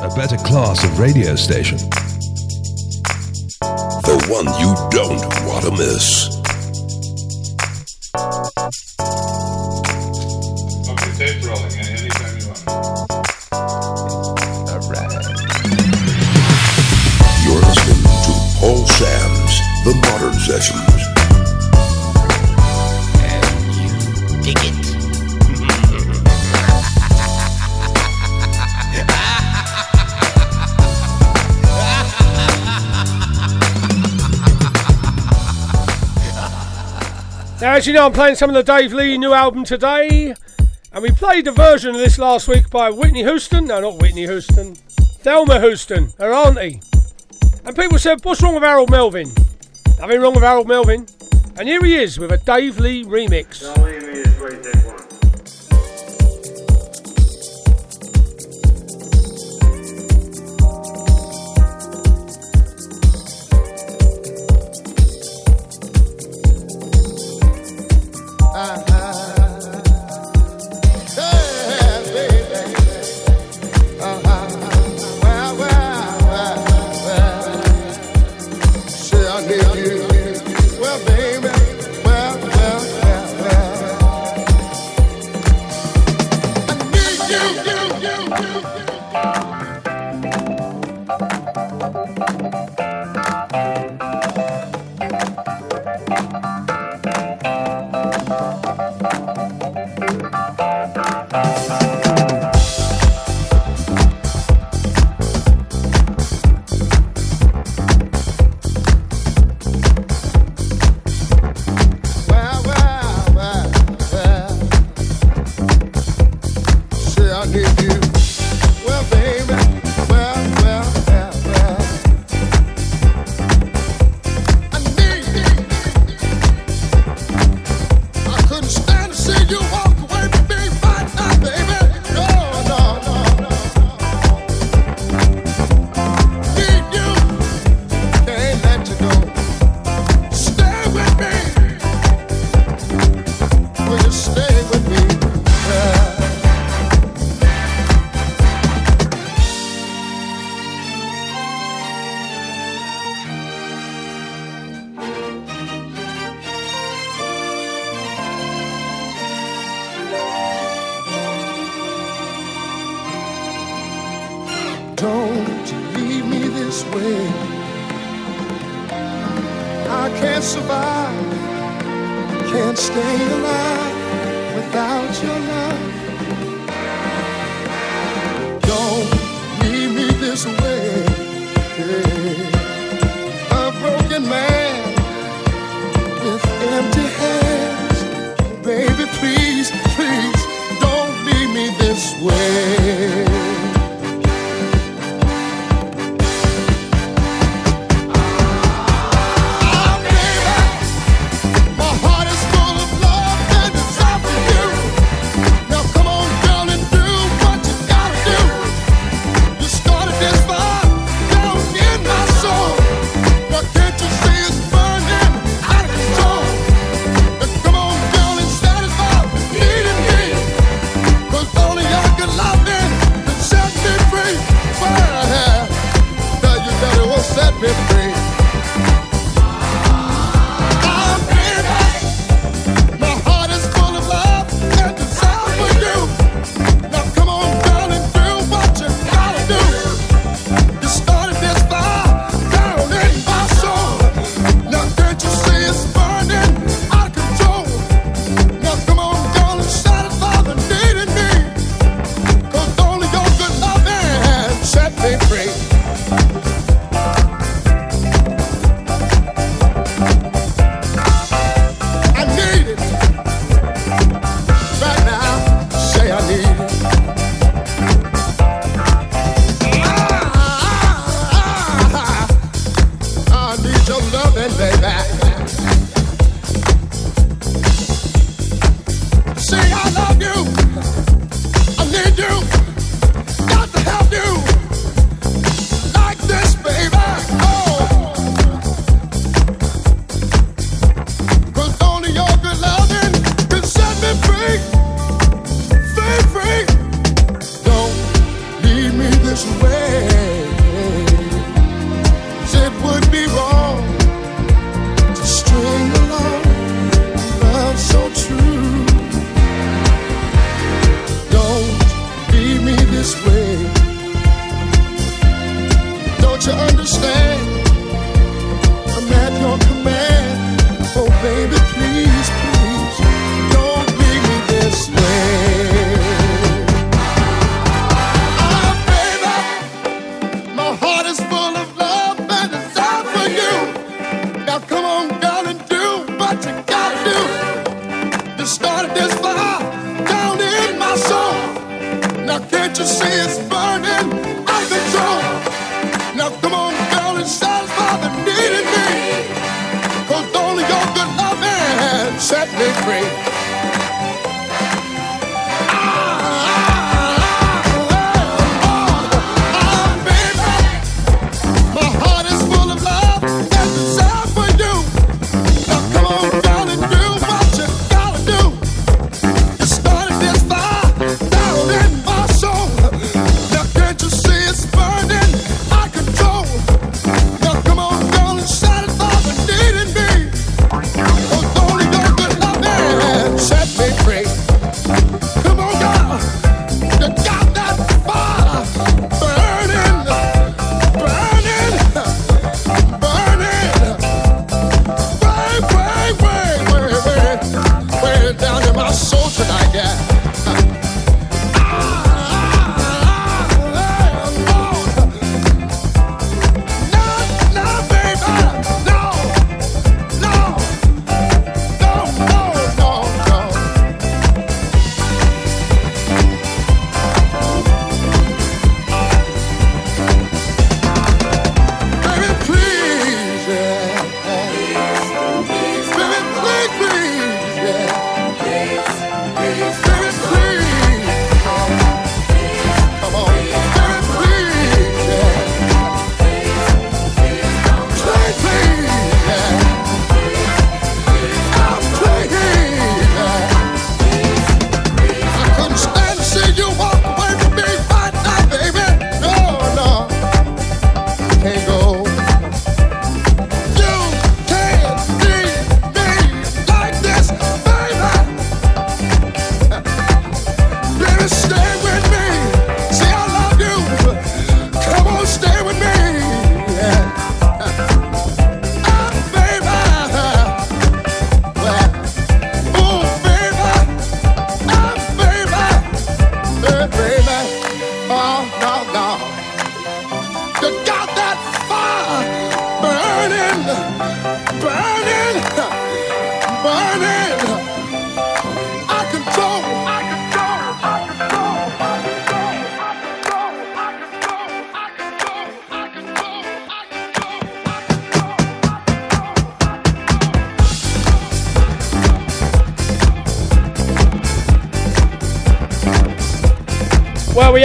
A 0.00 0.08
better 0.14 0.36
class 0.36 0.84
of 0.84 1.00
radio 1.00 1.34
station. 1.34 1.78
The 3.58 4.24
one 4.30 4.46
you 4.60 4.76
don't 4.96 5.18
want 5.48 5.64
to 5.64 5.72
miss. 5.72 6.37
Sam's 18.98 19.60
The 19.84 19.94
Modern 19.94 20.34
Sessions. 20.40 21.02
Dig 24.42 24.58
it. 24.58 24.74
Now, 37.60 37.74
as 37.74 37.86
you 37.86 37.92
know, 37.92 38.06
I'm 38.06 38.12
playing 38.12 38.34
some 38.34 38.50
of 38.50 38.54
the 38.54 38.64
Dave 38.64 38.92
Lee 38.92 39.16
new 39.16 39.32
album 39.32 39.62
today, 39.62 40.34
and 40.92 41.02
we 41.04 41.12
played 41.12 41.46
a 41.46 41.52
version 41.52 41.94
of 41.94 42.00
this 42.00 42.18
last 42.18 42.48
week 42.48 42.68
by 42.68 42.90
Whitney 42.90 43.22
Houston. 43.22 43.66
No, 43.66 43.80
not 43.80 44.02
Whitney 44.02 44.26
Houston, 44.26 44.74
Thelma 45.20 45.60
Houston, 45.60 46.12
her 46.18 46.34
auntie. 46.34 46.80
And 47.68 47.76
people 47.76 47.98
said, 47.98 48.24
"What's 48.24 48.40
wrong 48.40 48.54
with 48.54 48.62
Harold 48.62 48.88
Melvin?" 48.88 49.30
Nothing 49.98 50.20
wrong 50.22 50.32
with 50.32 50.42
Harold 50.42 50.66
Melvin. 50.66 51.06
And 51.58 51.68
here 51.68 51.84
he 51.84 51.96
is 51.96 52.18
with 52.18 52.32
a 52.32 52.38
Dave 52.38 52.80
Lee 52.80 53.04
remix. 53.04 53.60
Don't 68.54 68.87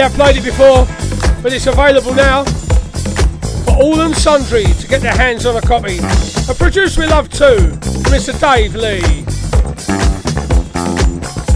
have 0.04 0.12
played 0.12 0.36
it 0.36 0.44
before, 0.44 0.84
but 1.42 1.50
it's 1.50 1.66
available 1.66 2.12
now 2.12 2.44
for 3.64 3.74
all 3.82 4.02
and 4.02 4.14
sundry 4.14 4.64
to 4.64 4.86
get 4.86 5.00
their 5.00 5.16
hands 5.16 5.46
on 5.46 5.56
a 5.56 5.62
copy. 5.62 5.96
A 6.46 6.54
producer 6.54 7.00
we 7.00 7.06
love 7.06 7.30
too, 7.30 7.56
Mr. 8.12 8.38
Dave 8.38 8.74
Lee. 8.74 9.00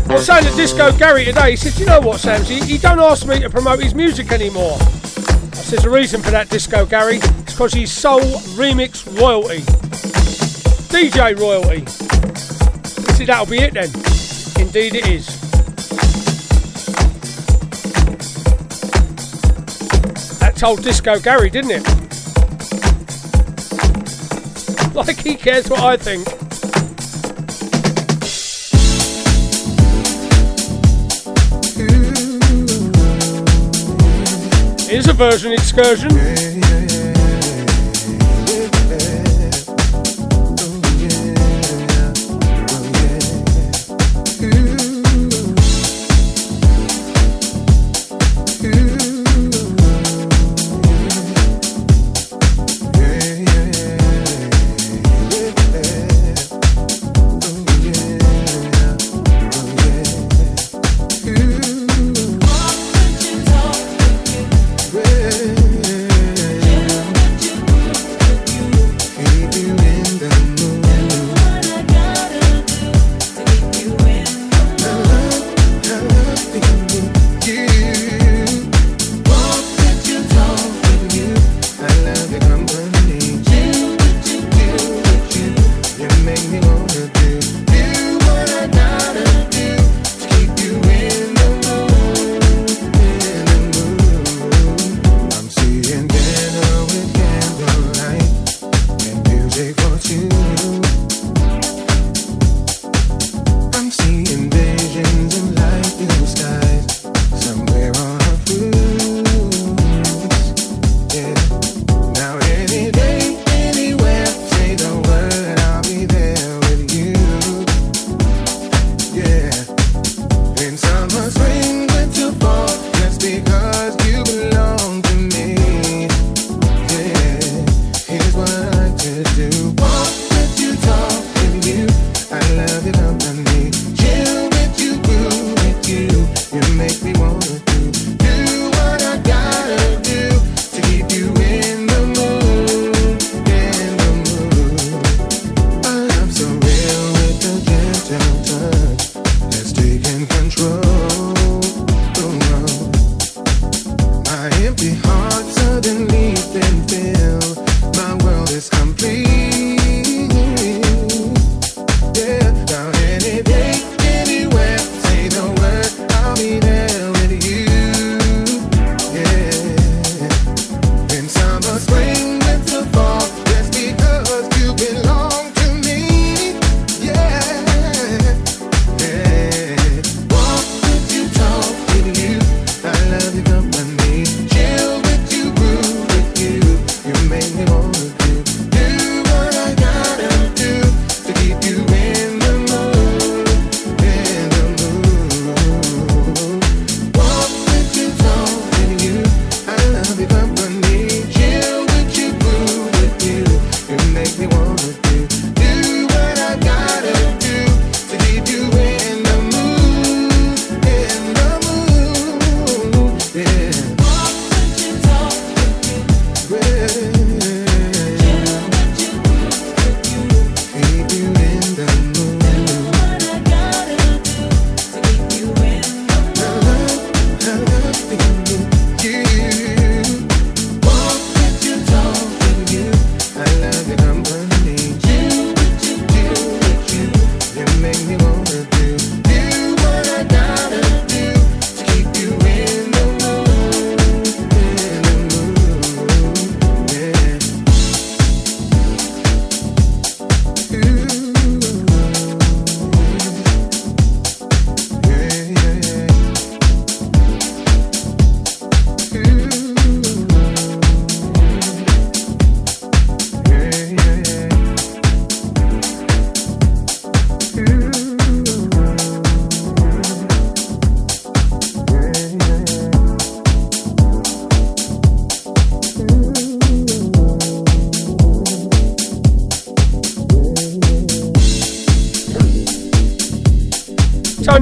I 0.08 0.14
was 0.14 0.24
saying 0.24 0.46
to 0.46 0.56
Disco 0.56 0.96
Gary 0.96 1.26
today, 1.26 1.50
he 1.50 1.56
says, 1.56 1.78
you 1.78 1.84
know 1.84 2.00
what, 2.00 2.20
Samsy, 2.20 2.64
he 2.64 2.78
don't 2.78 2.98
ask 2.98 3.26
me 3.26 3.38
to 3.40 3.50
promote 3.50 3.82
his 3.82 3.94
music 3.94 4.32
anymore. 4.32 4.78
I 4.80 5.60
says, 5.60 5.82
the 5.82 5.90
reason 5.90 6.22
for 6.22 6.30
that, 6.30 6.48
Disco 6.48 6.86
Gary, 6.86 7.16
is 7.16 7.44
because 7.44 7.74
he's 7.74 7.92
sole 7.92 8.40
remix 8.56 9.04
royalty. 9.20 9.60
DJ 10.88 11.38
royalty. 11.38 11.84
See, 13.12 13.26
that'll 13.26 13.44
be 13.44 13.58
it 13.58 13.74
then. 13.74 13.90
Indeed 14.58 14.94
it 14.94 15.06
is. 15.06 15.37
Told 20.58 20.82
Disco 20.82 21.20
Gary, 21.20 21.50
didn't 21.50 21.70
it? 21.70 21.84
Like 24.92 25.20
he 25.20 25.36
cares 25.36 25.70
what 25.70 25.78
I 25.80 25.96
think. 25.96 26.26
Here's 34.88 35.06
a 35.06 35.12
version 35.12 35.52
excursion. 35.52 36.67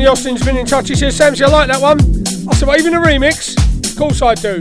Austin's 0.06 0.44
been 0.44 0.56
in 0.56 0.66
touch. 0.66 0.88
He 0.88 0.94
says, 0.94 1.18
Samsy, 1.18 1.42
I 1.42 1.48
like 1.48 1.68
that 1.68 1.80
one. 1.80 1.98
I 2.48 2.54
said, 2.54 2.68
well, 2.68 2.78
even 2.78 2.94
a 2.94 3.00
remix? 3.00 3.56
Of 3.90 3.96
course 3.96 4.22
I 4.22 4.34
do. 4.34 4.60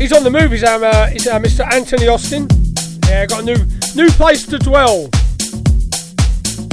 He's 0.00 0.12
on 0.12 0.24
the 0.24 0.30
move, 0.30 0.52
he's, 0.52 0.64
um, 0.64 0.82
uh, 0.82 1.08
he's 1.08 1.26
uh, 1.26 1.38
Mr. 1.38 1.70
Anthony 1.70 2.08
Austin. 2.08 2.48
Yeah, 3.06 3.26
got 3.26 3.40
a 3.40 3.44
new 3.44 3.56
new 3.96 4.08
place 4.10 4.46
to 4.46 4.58
dwell. 4.58 5.10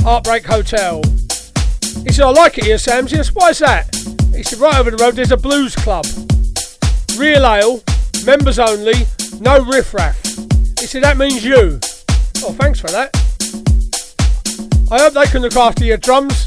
Heartbreak 0.02 0.46
Hotel. 0.46 1.02
He 2.04 2.14
said, 2.14 2.24
I 2.26 2.30
like 2.30 2.58
it 2.58 2.66
here, 2.66 2.78
Samsy. 2.78 3.20
I 3.20 3.24
said, 3.24 3.36
why 3.36 3.50
is 3.50 3.60
that? 3.60 3.94
He 4.36 4.44
said, 4.44 4.60
right 4.60 4.78
over 4.78 4.92
the 4.92 4.98
road, 4.98 5.16
there's 5.16 5.32
a 5.32 5.38
blues 5.38 5.76
club. 5.76 6.06
Real 7.18 7.46
ale, 7.46 7.84
members 8.26 8.60
only, 8.60 9.08
no 9.42 9.66
riffraff. 9.66 10.24
He 10.80 10.86
said, 10.86 11.04
that 11.04 11.18
means 11.18 11.44
you. 11.44 11.80
Oh, 12.46 12.54
thanks 12.54 12.80
for 12.80 12.88
that. 12.88 13.17
I 14.90 15.00
hope 15.02 15.14
they 15.14 15.26
can 15.26 15.42
look 15.42 15.58
after 15.58 15.84
your 15.84 15.98
drums. 15.98 16.47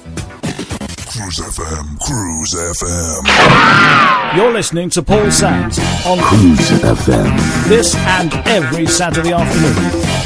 Cruise 1.31 1.57
FM, 1.59 1.97
Cruise 2.01 2.53
FM. 2.55 4.35
You're 4.35 4.51
listening 4.51 4.89
to 4.89 5.01
Paul 5.01 5.31
Sams 5.31 5.79
on 6.05 6.17
Cruise 6.19 6.69
FM. 6.81 7.69
this 7.69 7.95
and 7.95 8.33
every 8.49 8.85
Saturday 8.85 9.31
afternoon. 9.31 10.20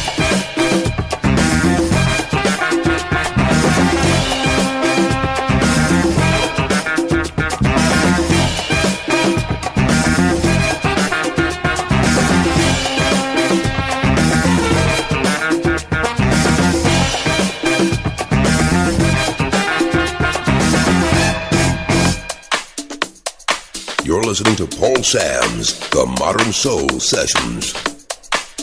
Listening 24.38 24.68
to 24.68 24.78
Paul 24.78 25.02
Sam's 25.02 25.80
The 25.92 26.06
Modern 26.20 26.52
Soul 26.52 26.90
Sessions. 27.00 27.72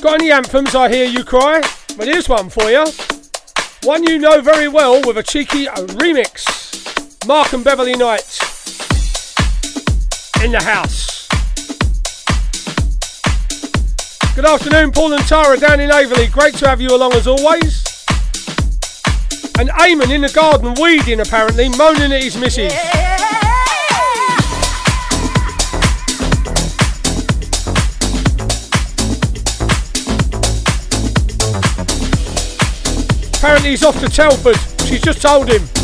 Got 0.02 0.20
any 0.20 0.30
anthems? 0.30 0.74
I 0.74 0.90
hear 0.90 1.06
you 1.06 1.24
cry. 1.24 1.62
But 1.96 2.08
here's 2.08 2.28
one 2.28 2.50
for 2.50 2.64
you. 2.64 2.84
One 3.84 4.04
you 4.04 4.18
know 4.18 4.42
very 4.42 4.68
well 4.68 5.00
with 5.00 5.16
a 5.16 5.22
cheeky 5.22 5.64
remix. 5.64 6.44
Mark 7.26 7.54
and 7.54 7.64
Beverley 7.64 7.94
Knight 7.94 8.38
in 10.44 10.52
the 10.52 10.62
house. 10.62 11.26
Good 14.34 14.44
afternoon, 14.44 14.92
Paul 14.92 15.14
and 15.14 15.26
Tara 15.26 15.56
down 15.56 15.80
in 15.80 15.88
Averley. 15.88 16.30
Great 16.30 16.52
to 16.56 16.68
have 16.68 16.82
you 16.82 16.94
along 16.94 17.14
as 17.14 17.26
always. 17.26 17.82
And 19.58 19.70
Eamon 19.70 20.14
in 20.14 20.20
the 20.20 20.32
garden 20.34 20.74
weeding 20.78 21.20
apparently, 21.20 21.70
moaning 21.70 22.12
at 22.12 22.22
his 22.22 22.36
missus. 22.36 23.01
Apparently 33.42 33.70
he's 33.70 33.82
off 33.82 33.98
to 33.98 34.08
Telford. 34.08 34.54
She's 34.86 35.00
just 35.00 35.20
told 35.20 35.48
him. 35.48 35.81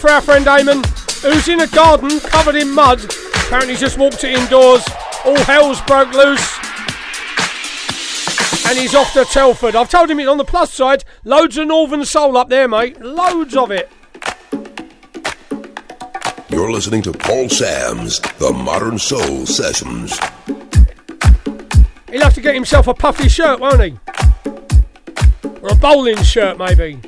For 0.00 0.10
our 0.10 0.22
friend 0.22 0.46
Eamon, 0.46 0.82
who's 1.22 1.46
in 1.46 1.60
a 1.60 1.66
garden 1.66 2.20
covered 2.20 2.56
in 2.56 2.70
mud. 2.70 3.04
Apparently, 3.34 3.76
just 3.76 3.98
walked 3.98 4.24
it 4.24 4.38
indoors. 4.38 4.82
All 5.26 5.36
hell's 5.40 5.82
broke 5.82 6.12
loose. 6.14 6.58
And 8.66 8.78
he's 8.78 8.94
off 8.94 9.12
to 9.12 9.26
Telford. 9.26 9.76
I've 9.76 9.90
told 9.90 10.10
him 10.10 10.18
it 10.20 10.28
on 10.28 10.38
the 10.38 10.44
plus 10.44 10.72
side. 10.72 11.04
Loads 11.24 11.58
of 11.58 11.68
Northern 11.68 12.04
Soul 12.06 12.38
up 12.38 12.48
there, 12.48 12.66
mate. 12.66 12.98
Loads 13.00 13.54
of 13.56 13.70
it. 13.70 13.90
You're 16.48 16.72
listening 16.72 17.02
to 17.02 17.12
Paul 17.12 17.48
Sam's 17.48 18.20
The 18.38 18.52
Modern 18.52 18.98
Soul 18.98 19.44
Sessions. 19.44 20.18
He'll 22.10 22.22
have 22.22 22.34
to 22.34 22.40
get 22.40 22.54
himself 22.54 22.88
a 22.88 22.94
puffy 22.94 23.28
shirt, 23.28 23.60
won't 23.60 23.82
he? 23.82 23.98
Or 25.60 25.68
a 25.68 25.74
bowling 25.74 26.22
shirt, 26.22 26.56
maybe. 26.58 27.00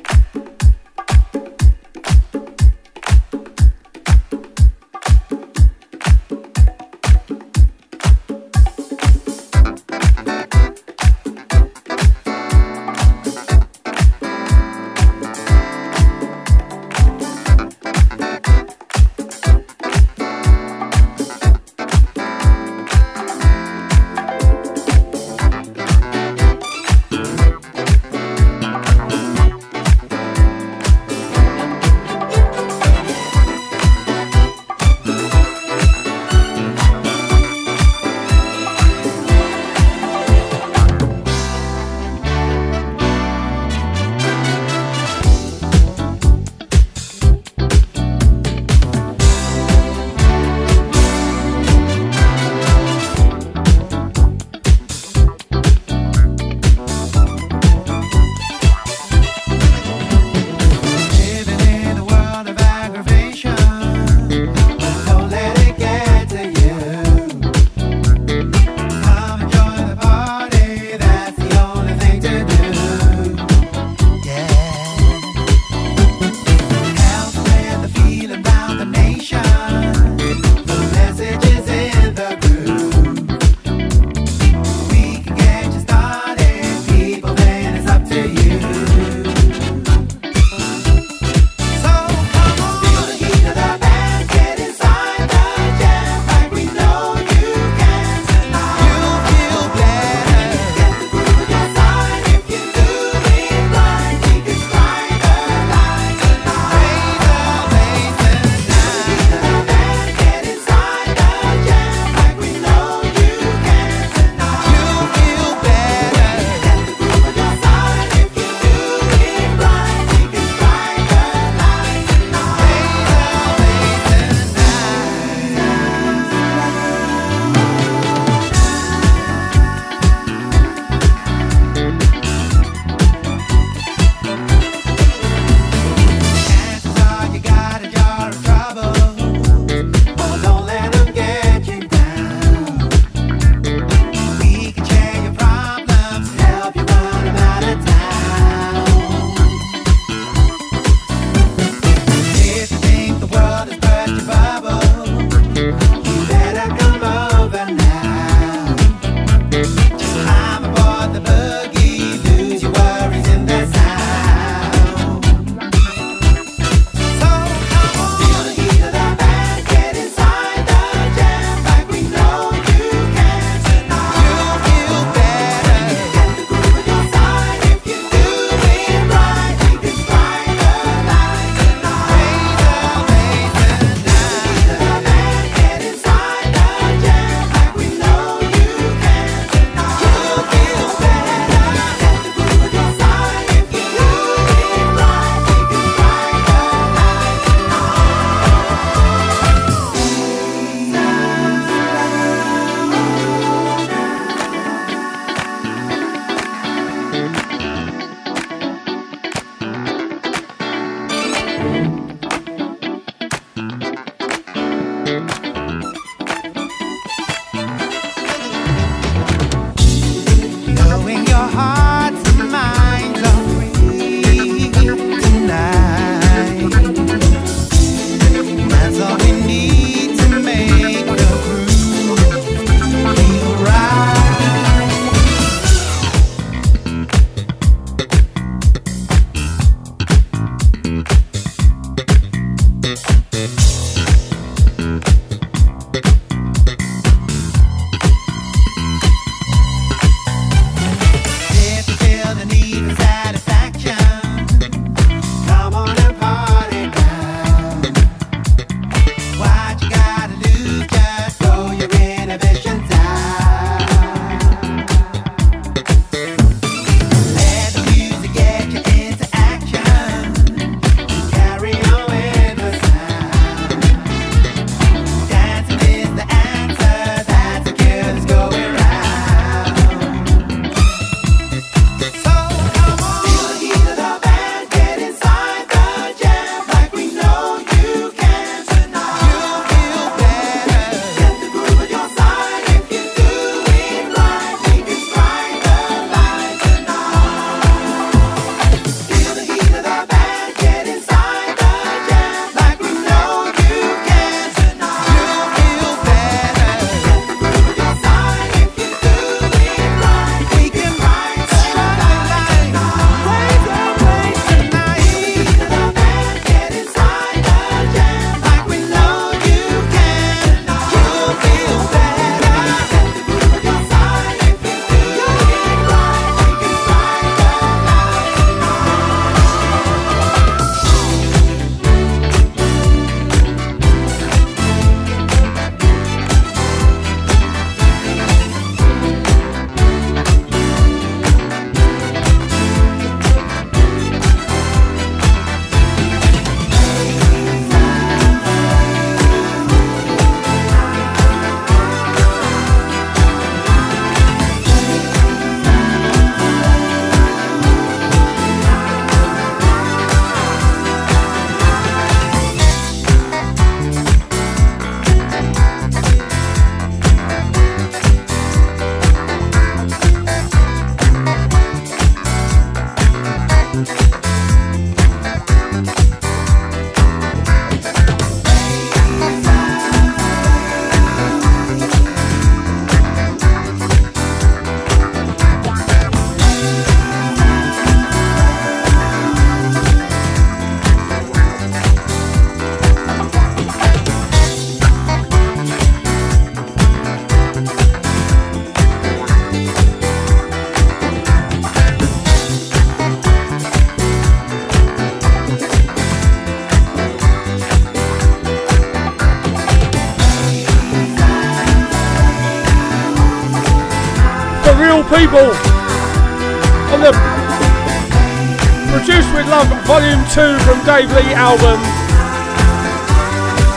2 420.33 420.57
from 420.61 420.83
Dave 420.83 421.11
Lee 421.11 421.31
album. 421.35 421.79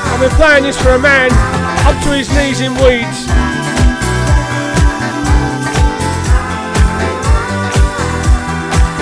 And 0.09 0.23
we're 0.23 0.35
playing 0.37 0.65
this 0.65 0.81
for 0.81 0.93
a 0.93 0.99
man 0.99 1.29
up 1.85 2.03
to 2.05 2.17
his 2.17 2.31
knees 2.31 2.63
in 2.63 2.73
weeds. 2.77 3.27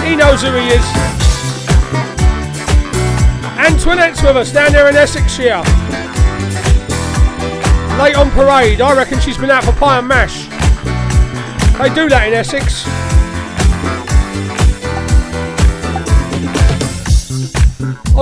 He 0.05 0.17
knows 0.17 0.43
who 0.43 0.51
he 0.51 0.67
is. 0.67 0.85
Antoinette's 3.57 4.21
with 4.21 4.37
us 4.37 4.51
down 4.51 4.73
there 4.73 4.89
in 4.89 4.97
Essexshire. 4.97 5.63
Late 8.01 8.17
on 8.17 8.33
parade. 8.33 8.81
I 8.81 8.97
reckon 8.97 9.21
she's 9.21 9.39
been 9.39 9.53
out 9.53 9.63
for 9.63 9.73
pie 9.75 10.01
and 10.01 10.09
mash. 10.09 10.49
They 11.79 11.95
do 11.95 12.09
that 12.09 12.25
in 12.27 12.35
Essex. 12.35 12.84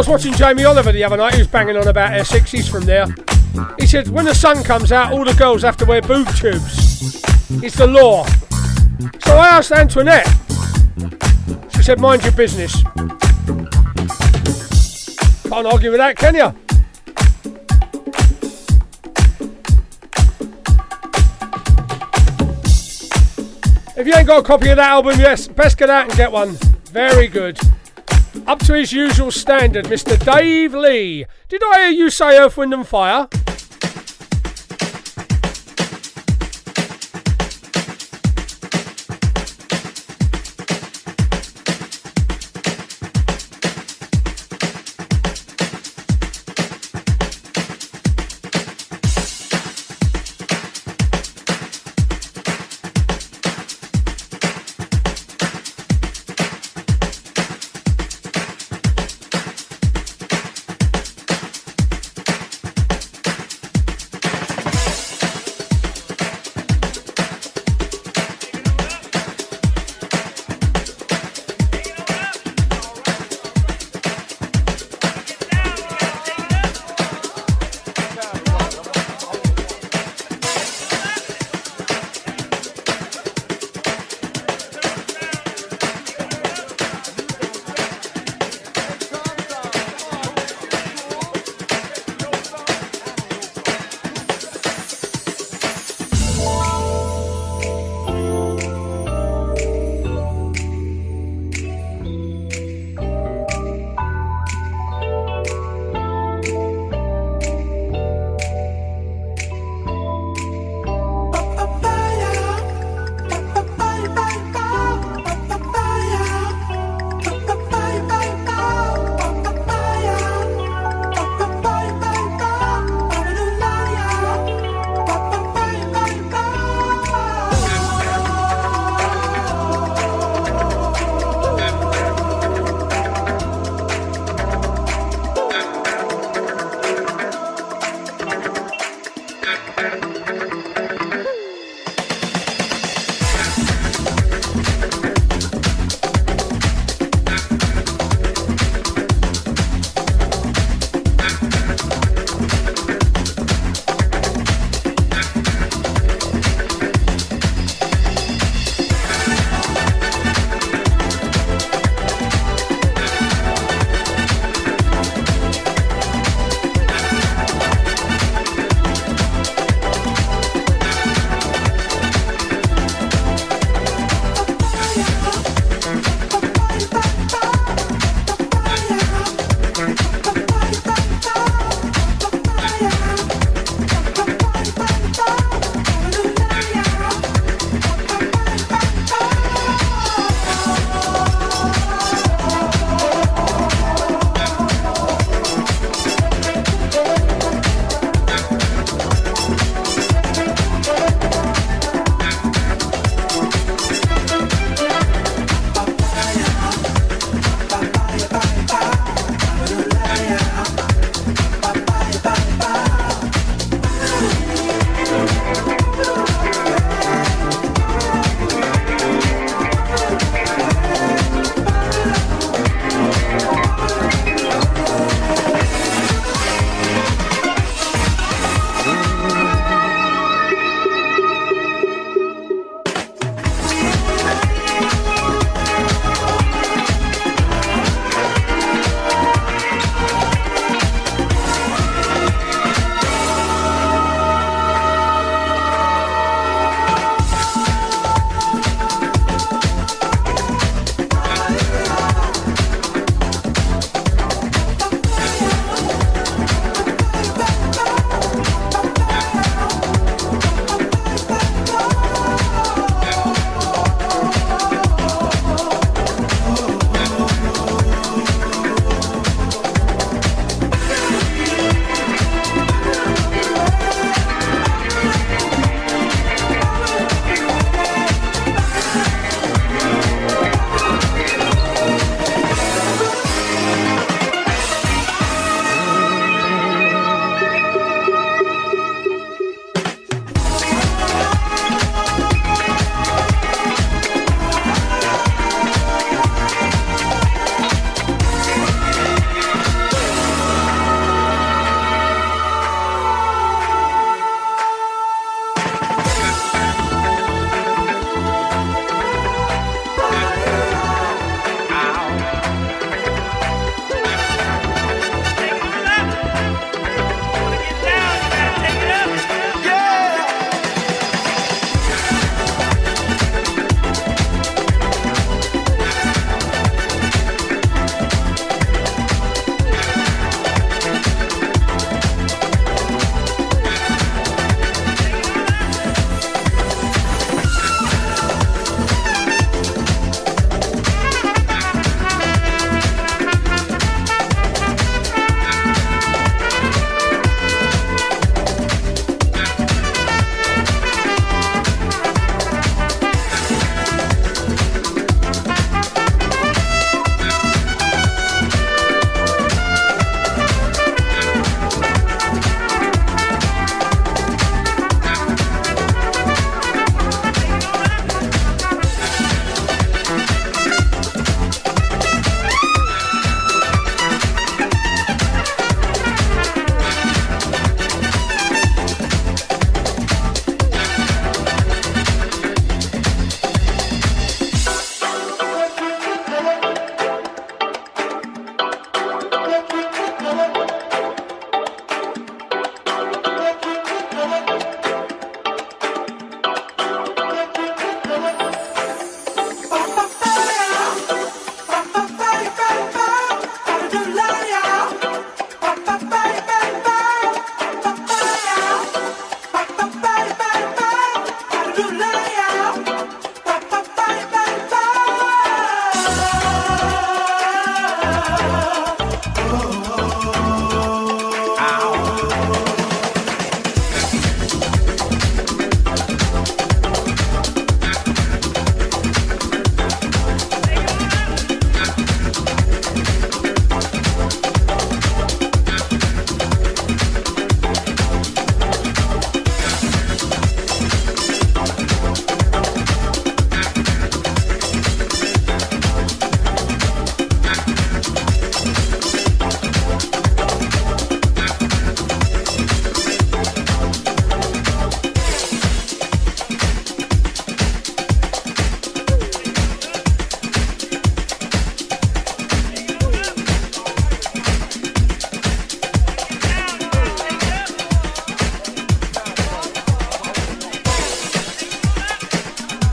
Was 0.02 0.08
watching 0.08 0.32
Jamie 0.32 0.64
Oliver 0.64 0.90
the 0.90 1.04
other 1.04 1.16
night. 1.16 1.34
He 1.34 1.38
was 1.38 1.46
banging 1.46 1.76
on 1.76 1.86
about 1.86 2.12
Essex. 2.12 2.50
He's 2.50 2.68
from 2.68 2.84
there. 2.84 3.06
He 3.78 3.86
said, 3.86 4.08
when 4.08 4.24
the 4.24 4.34
sun 4.34 4.64
comes 4.64 4.90
out, 4.90 5.12
all 5.12 5.24
the 5.24 5.32
girls 5.34 5.62
have 5.62 5.76
to 5.76 5.84
wear 5.84 6.02
boob 6.02 6.26
tubes. 6.34 7.22
It's 7.62 7.76
the 7.76 7.86
law. 7.86 8.26
So 9.24 9.36
I 9.36 9.58
asked 9.58 9.70
Antoinette. 9.70 10.26
She 11.76 11.84
said, 11.84 12.00
mind 12.00 12.24
your 12.24 12.32
business. 12.32 12.82
Can't 15.44 15.66
argue 15.68 15.92
with 15.92 16.00
that, 16.00 16.16
can 16.16 16.34
you? 16.34 16.52
If 23.96 24.06
you 24.08 24.14
ain't 24.14 24.26
got 24.26 24.40
a 24.40 24.42
copy 24.42 24.68
of 24.70 24.78
that 24.78 24.90
album, 24.90 25.20
yes, 25.20 25.46
best 25.46 25.78
get 25.78 25.90
out 25.90 26.08
and 26.08 26.16
get 26.16 26.32
one. 26.32 26.56
Very 26.86 27.28
good. 27.28 27.56
Up 28.46 28.58
to 28.60 28.74
his 28.74 28.92
usual 28.92 29.30
standard, 29.30 29.84
Mr. 29.86 30.18
Dave 30.24 30.74
Lee. 30.74 31.26
Did 31.48 31.62
I 31.62 31.82
hear 31.82 31.90
you 31.90 32.10
say 32.10 32.38
Earth, 32.38 32.56
Wind 32.56 32.74
and 32.74 32.86
Fire? 32.86 33.28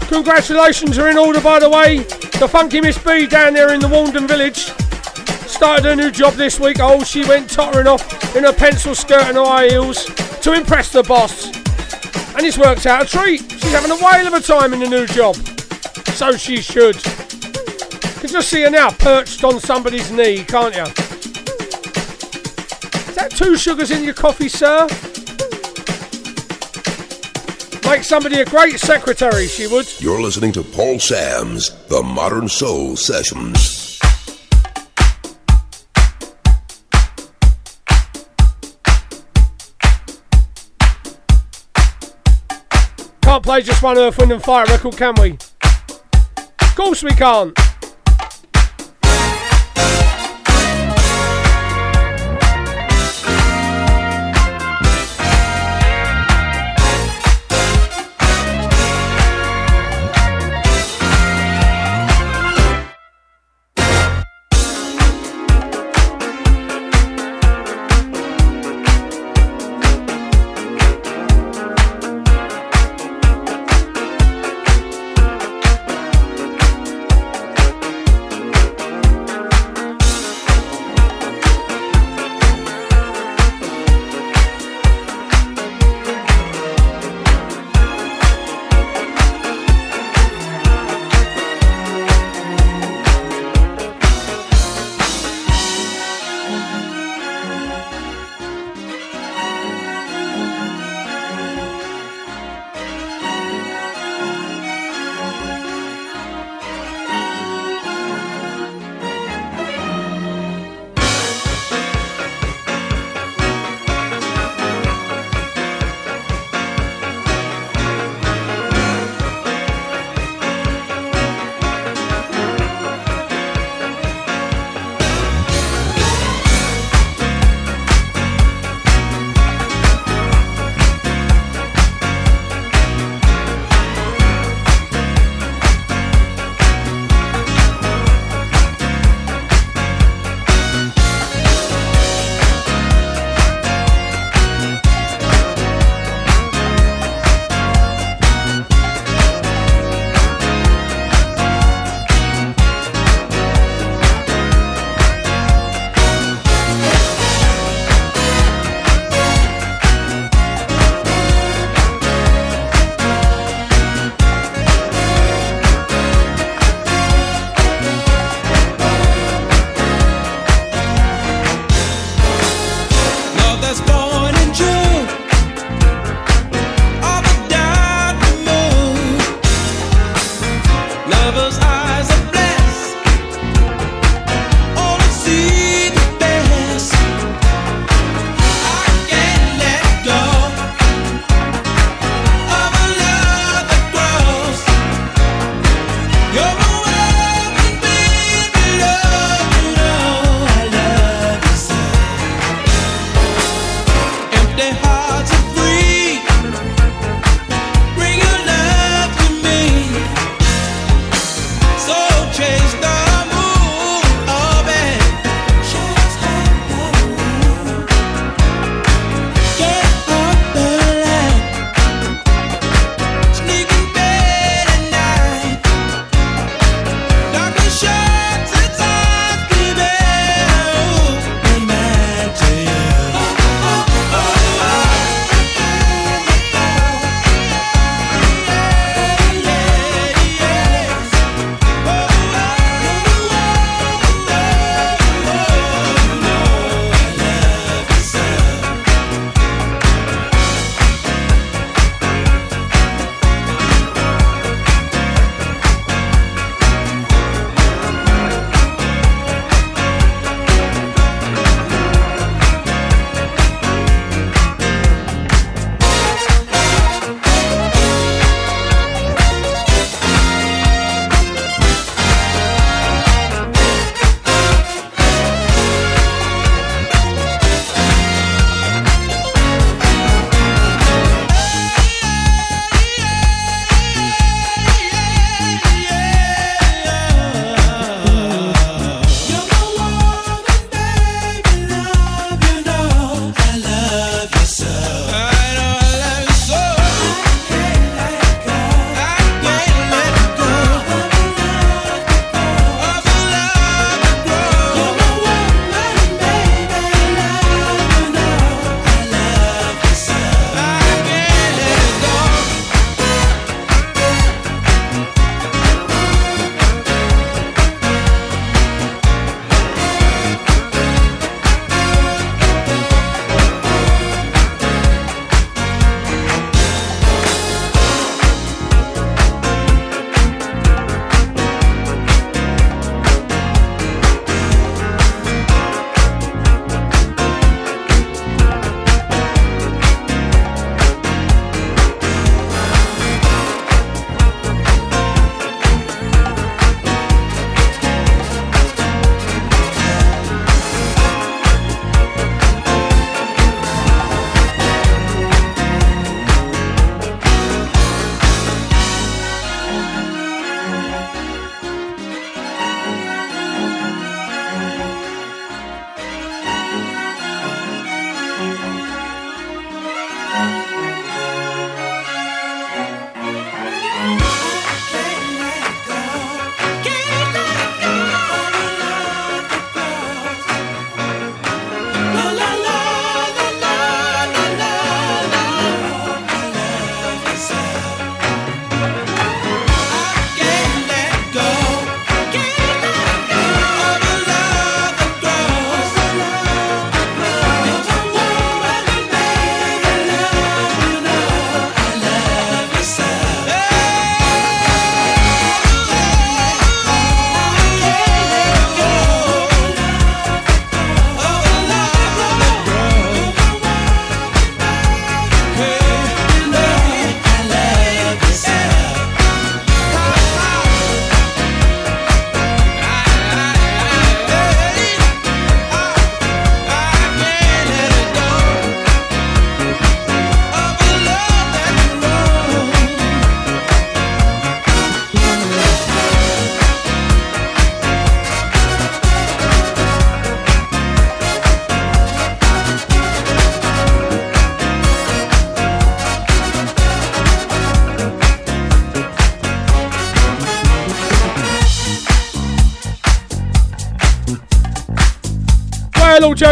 Congratulations 0.10 0.98
are 0.98 1.07
in 1.10 1.18
order, 1.18 1.40
by 1.40 1.60
the 1.60 1.69
way. 1.69 1.99
The 2.40 2.48
Funky 2.48 2.81
Miss 2.81 2.98
B 2.98 3.27
down 3.27 3.53
there 3.53 3.73
in 3.73 3.80
the 3.80 3.88
Walden 3.88 4.27
Village 4.27 4.72
started 5.48 5.86
her 5.86 5.95
new 5.95 6.11
job 6.11 6.34
this 6.34 6.60
week. 6.60 6.77
Oh, 6.80 7.03
she 7.03 7.23
went 7.26 7.49
tottering 7.49 7.88
off 7.88 8.36
in 8.36 8.44
her 8.44 8.53
pencil 8.53 8.95
skirt 8.95 9.23
and 9.23 9.38
high 9.38 9.68
heels 9.68 10.06
to 10.41 10.53
impress 10.53 10.91
the 10.91 11.03
boss. 11.03 11.48
And 12.36 12.45
it's 12.45 12.57
worked 12.57 12.86
out 12.86 13.03
a 13.03 13.07
treat. 13.07 13.41
She's 13.52 13.72
having 13.72 13.91
a 13.91 13.95
whale 13.95 14.27
of 14.27 14.34
a 14.34 14.41
time 14.41 14.73
in 14.73 14.80
the 14.80 14.90
new 14.90 15.06
job. 15.06 15.36
So 16.15 16.31
she 16.34 16.57
should. 16.57 16.95
You 16.95 18.22
can 18.22 18.30
just 18.30 18.49
see 18.49 18.64
her 18.64 18.69
now 18.69 18.90
perched 18.91 19.44
on 19.44 19.60
somebody's 19.60 20.11
knee, 20.11 20.44
can't 20.44 20.76
you? 20.76 20.84
Is 23.10 23.15
that 23.15 23.31
two 23.31 23.57
sugars 23.57 23.91
in 23.91 24.03
your 24.03 24.14
coffee, 24.14 24.49
sir? 24.49 24.88
Make 27.89 28.03
somebody 28.03 28.39
a 28.39 28.45
great 28.45 28.79
secretary, 28.79 29.47
she 29.47 29.65
would. 29.65 29.87
You're 29.99 30.21
listening 30.21 30.51
to 30.51 30.61
Paul 30.61 30.99
Sams' 30.99 31.71
The 31.87 32.03
Modern 32.03 32.47
Soul 32.47 32.95
Sessions. 32.95 33.99
Can't 43.23 43.43
play 43.43 43.63
just 43.63 43.81
one 43.81 43.97
Earth, 43.97 44.19
Wind 44.19 44.33
and 44.33 44.43
Fire 44.43 44.67
record, 44.67 44.95
can 44.95 45.15
we? 45.19 45.39
Of 46.61 46.75
course 46.75 47.01
we 47.01 47.09
can't. 47.09 47.57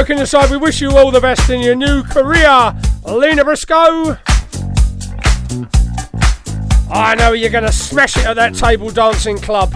Joking 0.02 0.20
aside, 0.20 0.52
we 0.52 0.58
wish 0.58 0.80
you 0.80 0.92
all 0.96 1.10
the 1.10 1.20
best 1.20 1.50
in 1.50 1.60
your 1.60 1.74
new 1.74 2.04
career, 2.04 2.72
Lena 3.04 3.44
Briscoe. 3.44 4.16
I 6.92 7.16
know 7.18 7.34
you're 7.34 7.50
going 7.50 7.64
to 7.64 7.72
smash 7.72 8.16
it 8.16 8.28
at 8.28 8.36
that 8.36 8.54
table 8.54 8.92
dancing 8.92 9.40
club. 9.40 9.74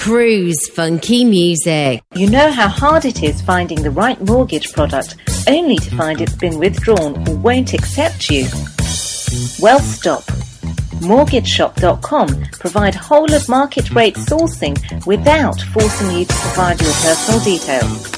Cruise 0.00 0.68
funky 0.70 1.24
music. 1.24 2.02
You 2.16 2.28
know 2.28 2.50
how 2.50 2.66
hard 2.66 3.04
it 3.04 3.22
is 3.22 3.40
finding 3.40 3.82
the 3.82 3.92
right 3.92 4.20
mortgage 4.20 4.72
product 4.72 5.14
only 5.46 5.76
to 5.76 5.94
find 5.94 6.20
it's 6.20 6.34
been 6.34 6.58
withdrawn 6.58 7.28
or 7.28 7.36
won't 7.36 7.74
accept 7.74 8.28
you? 8.30 8.46
Well, 9.60 9.78
stop. 9.78 10.24
MortgageShop.com 11.06 12.46
provide 12.50 12.96
whole 12.96 13.32
of 13.32 13.48
market 13.48 13.92
rate 13.92 14.16
sourcing 14.16 15.06
without 15.06 15.60
forcing 15.60 16.10
you 16.18 16.24
to 16.24 16.34
provide 16.34 16.80
your 16.80 16.92
personal 16.94 17.40
details. 17.44 18.17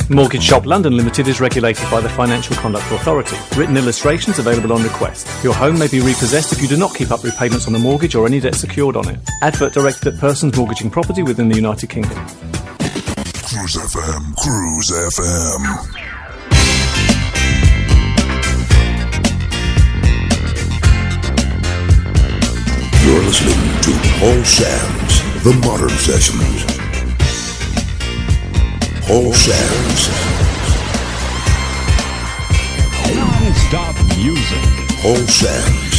Mortgage 0.11 0.43
Shop 0.43 0.65
London 0.65 0.97
Limited 0.97 1.29
is 1.29 1.39
regulated 1.39 1.89
by 1.89 2.01
the 2.01 2.09
Financial 2.09 2.53
Conduct 2.57 2.91
Authority. 2.91 3.37
Written 3.55 3.77
illustrations 3.77 4.39
available 4.39 4.73
on 4.73 4.83
request. 4.83 5.25
Your 5.41 5.53
home 5.53 5.79
may 5.79 5.87
be 5.87 6.01
repossessed 6.01 6.51
if 6.51 6.61
you 6.61 6.67
do 6.67 6.75
not 6.75 6.93
keep 6.93 7.11
up 7.11 7.23
repayments 7.23 7.65
on 7.65 7.71
the 7.73 7.79
mortgage 7.79 8.13
or 8.15 8.25
any 8.25 8.41
debt 8.41 8.55
secured 8.55 8.97
on 8.97 9.07
it. 9.07 9.19
Advert 9.41 9.71
directed 9.73 10.13
at 10.13 10.19
persons 10.19 10.57
mortgaging 10.57 10.89
property 10.89 11.23
within 11.23 11.47
the 11.47 11.55
United 11.55 11.89
Kingdom. 11.89 12.17
Cruise 13.45 13.77
FM, 13.77 14.35
Cruise 14.35 14.91
FM. 14.91 16.01
You're 23.05 23.23
listening 23.23 23.81
to 23.81 23.91
Paul 24.19 24.43
Sams' 24.43 25.43
The 25.43 25.53
Modern 25.65 25.89
Sessions. 25.89 26.80
Paul 29.11 29.33
Sams 29.33 30.09
Non-stop 33.13 33.95
music. 34.15 34.65
Paul 35.01 35.27
Sams 35.27 35.91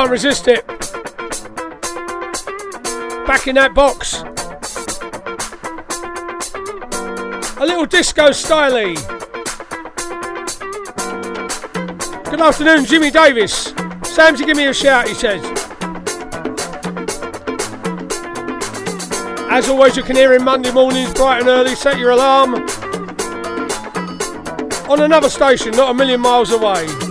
Can't 0.00 0.12
resist 0.12 0.48
it. 0.48 0.66
Back 3.26 3.46
in 3.48 3.56
that 3.56 3.72
box. 3.74 4.22
A 7.58 7.66
little 7.66 7.84
disco 7.84 8.30
styley. 8.30 8.96
Good 12.30 12.40
afternoon, 12.40 12.86
Jimmy 12.86 13.10
Davis. 13.10 13.72
Samsy, 14.04 14.46
give 14.46 14.56
me 14.56 14.68
a 14.68 14.72
shout, 14.72 15.06
he 15.06 15.12
says. 15.12 15.44
As 19.50 19.68
always, 19.68 19.98
you 19.98 20.02
can 20.02 20.16
hear 20.16 20.32
him 20.32 20.44
Monday 20.44 20.72
mornings 20.72 21.12
bright 21.12 21.40
and 21.40 21.48
early. 21.50 21.74
Set 21.74 21.98
your 21.98 22.12
alarm. 22.12 22.54
On 24.88 25.02
another 25.02 25.28
station, 25.28 25.72
not 25.72 25.90
a 25.90 25.94
million 25.94 26.22
miles 26.22 26.52
away. 26.52 27.09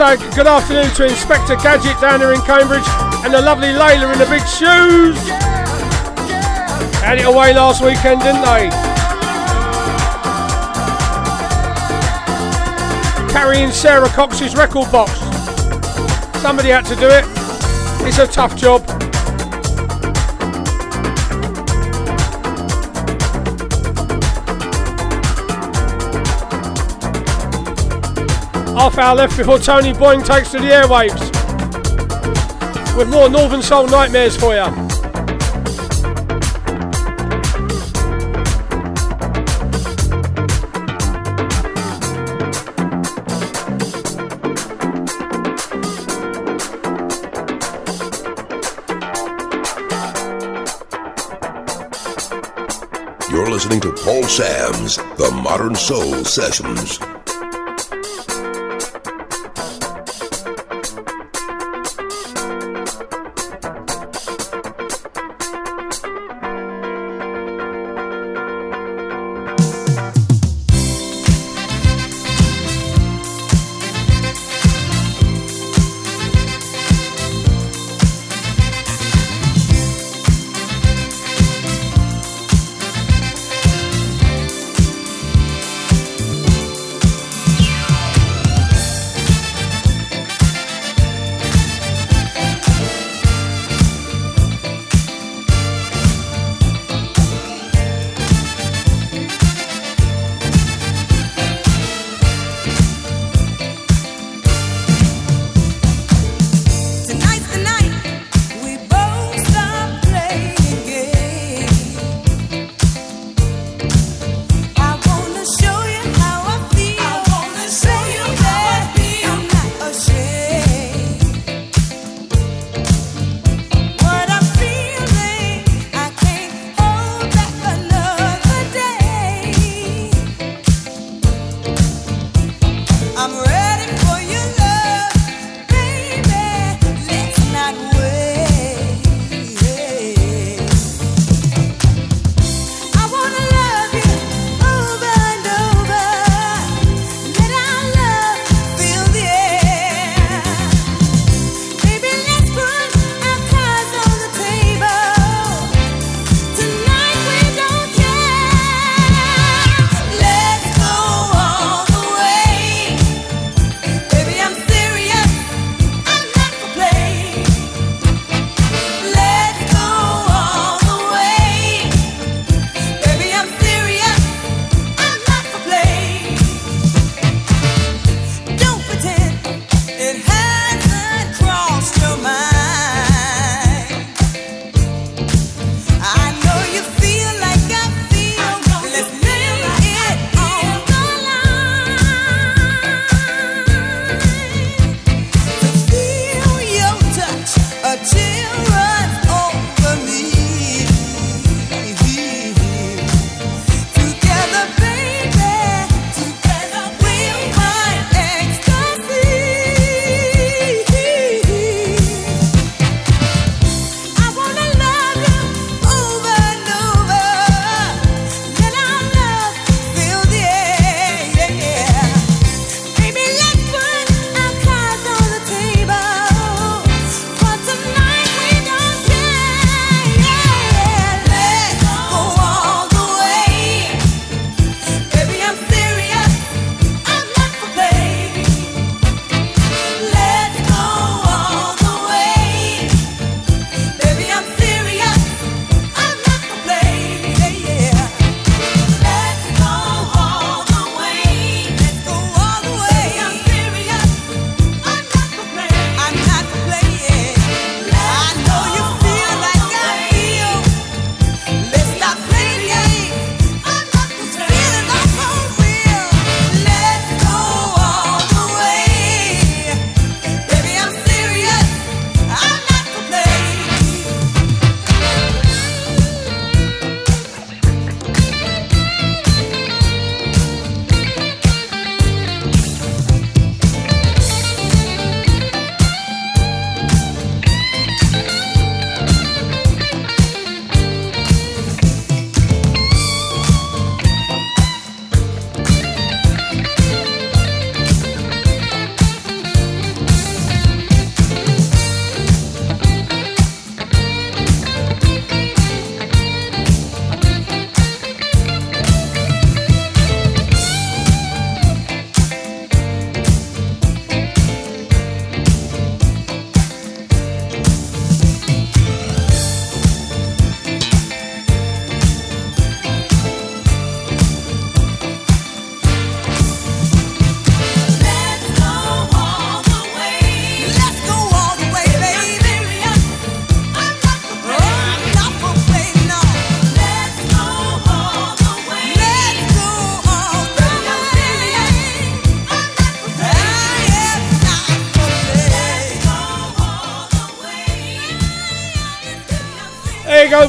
Also, 0.00 0.16
good 0.34 0.46
afternoon 0.46 0.90
to 0.94 1.04
Inspector 1.04 1.54
Gadget 1.56 2.00
down 2.00 2.20
there 2.20 2.32
in 2.32 2.40
Cambridge 2.42 2.86
and 3.22 3.34
the 3.34 3.42
lovely 3.42 3.68
Layla 3.68 4.10
in 4.10 4.18
the 4.18 4.24
big 4.24 4.40
shoes. 4.46 5.18
Had 7.02 7.18
it 7.18 7.26
away 7.26 7.52
last 7.52 7.84
weekend, 7.84 8.22
didn't 8.22 8.40
they? 8.40 8.70
Carrying 13.30 13.70
Sarah 13.70 14.08
Cox's 14.08 14.56
record 14.56 14.90
box. 14.90 15.12
Somebody 16.40 16.70
had 16.70 16.86
to 16.86 16.96
do 16.96 17.08
it. 17.08 17.24
It's 18.08 18.18
a 18.18 18.26
tough 18.26 18.56
job. 18.56 18.89
Half 28.80 28.96
hour 28.96 29.14
left 29.14 29.36
before 29.36 29.58
Tony 29.58 29.92
Boyne 29.92 30.22
takes 30.22 30.52
to 30.52 30.58
the 30.58 30.68
airwaves 30.68 31.20
with 32.96 33.10
more 33.10 33.28
Northern 33.28 33.60
Soul 33.60 33.86
nightmares 33.88 34.38
for 34.38 34.54
you. 34.54 34.64
listening 53.50 53.80
to 53.80 53.92
Paul 54.04 54.22
Sams' 54.22 54.96
The 54.96 55.30
Modern 55.42 55.74
Soul 55.74 56.24
Sessions. 56.24 57.09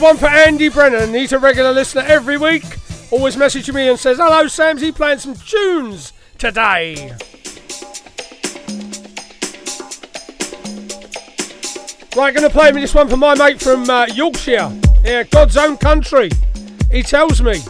One 0.02 0.18
for 0.18 0.28
Andy 0.28 0.68
Brennan. 0.68 1.14
He's 1.14 1.32
a 1.32 1.38
regular 1.38 1.72
listener 1.72 2.02
every 2.02 2.36
week. 2.36 2.64
Always 3.12 3.36
messaging 3.36 3.76
me 3.76 3.88
and 3.88 4.00
says, 4.00 4.18
Hello, 4.18 4.48
Sam's 4.48 4.82
he 4.82 4.92
playing 4.92 5.20
some 5.20 5.36
tunes 5.36 6.12
today. 6.40 7.16
Right, 12.16 12.34
going 12.34 12.42
to 12.42 12.50
play 12.50 12.72
me 12.72 12.82
this 12.82 12.96
one 12.96 13.08
for 13.08 13.18
my 13.18 13.36
mate 13.36 13.62
from 13.62 13.90
uh, 13.90 14.08
Yorkshire. 14.08 14.72
Yeah, 15.04 15.24
God's 15.24 15.56
own 15.56 15.78
country. 15.78 16.32
He 16.92 17.04
tells 17.04 17.42
me. 17.42 17.62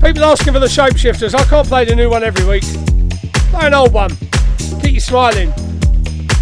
People 0.00 0.24
asking 0.24 0.52
for 0.52 0.60
the 0.60 0.68
shapeshifters. 0.68 1.34
I 1.34 1.42
can't 1.44 1.66
play 1.66 1.84
the 1.84 1.96
new 1.96 2.08
one 2.08 2.22
every 2.22 2.46
week. 2.46 2.64
Play 3.50 3.66
an 3.66 3.74
old 3.74 3.92
one. 3.92 4.16
Smiling. 5.06 5.52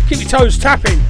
Keep 0.09 0.21
your 0.21 0.29
toes 0.31 0.57
tapping. 0.57 1.04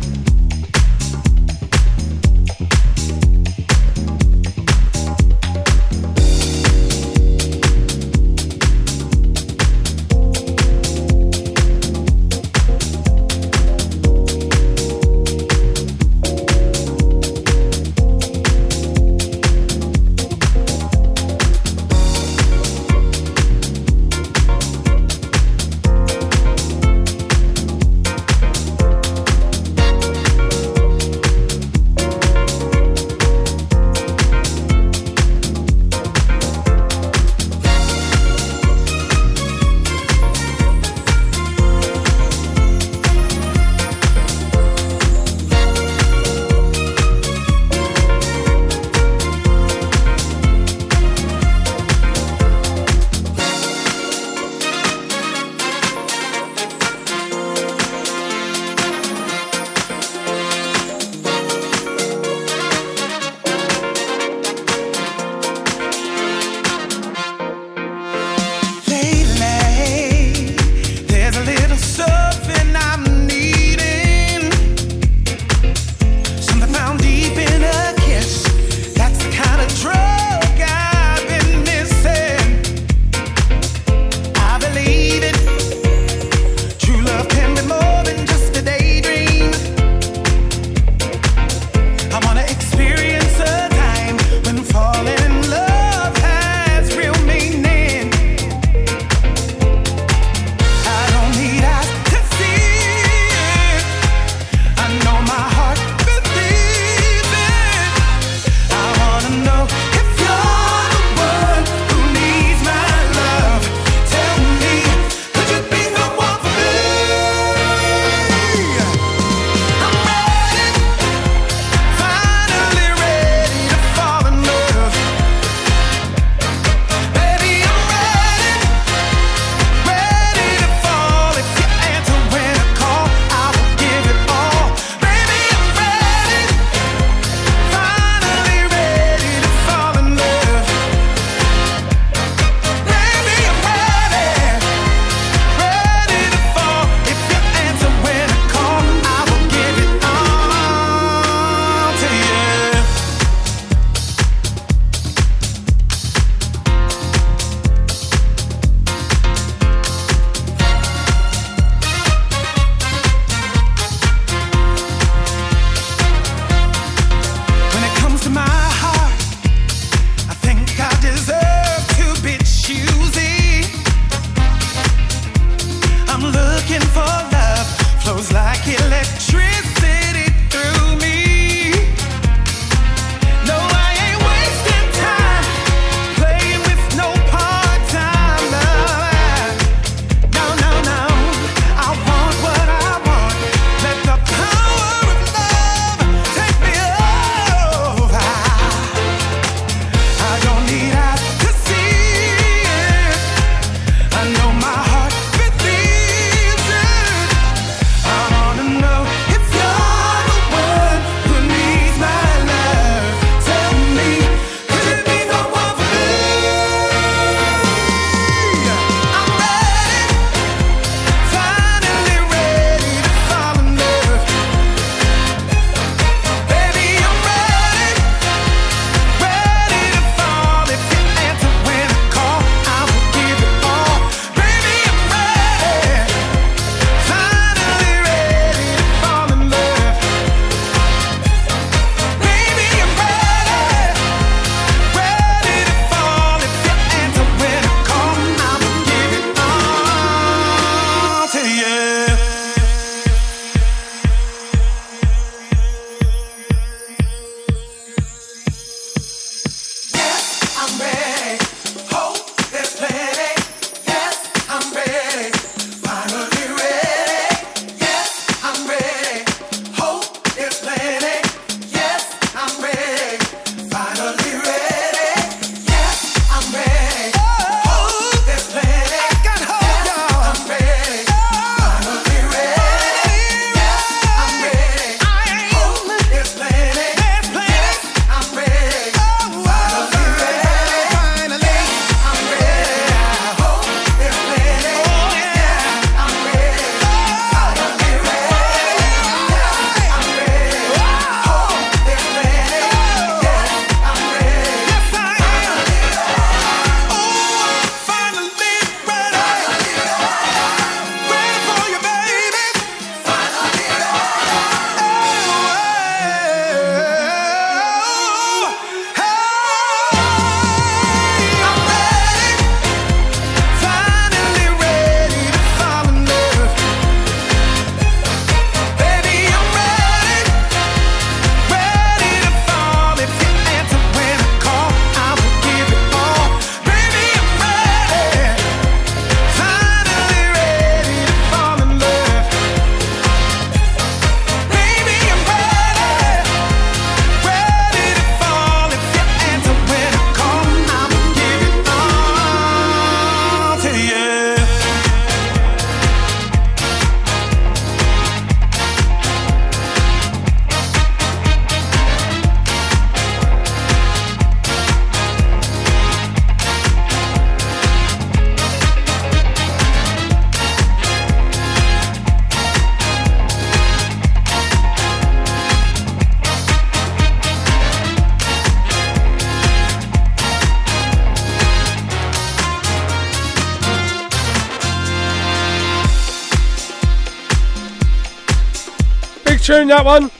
Tune 389.64 389.76
that 389.76 389.84
one. 389.84 390.10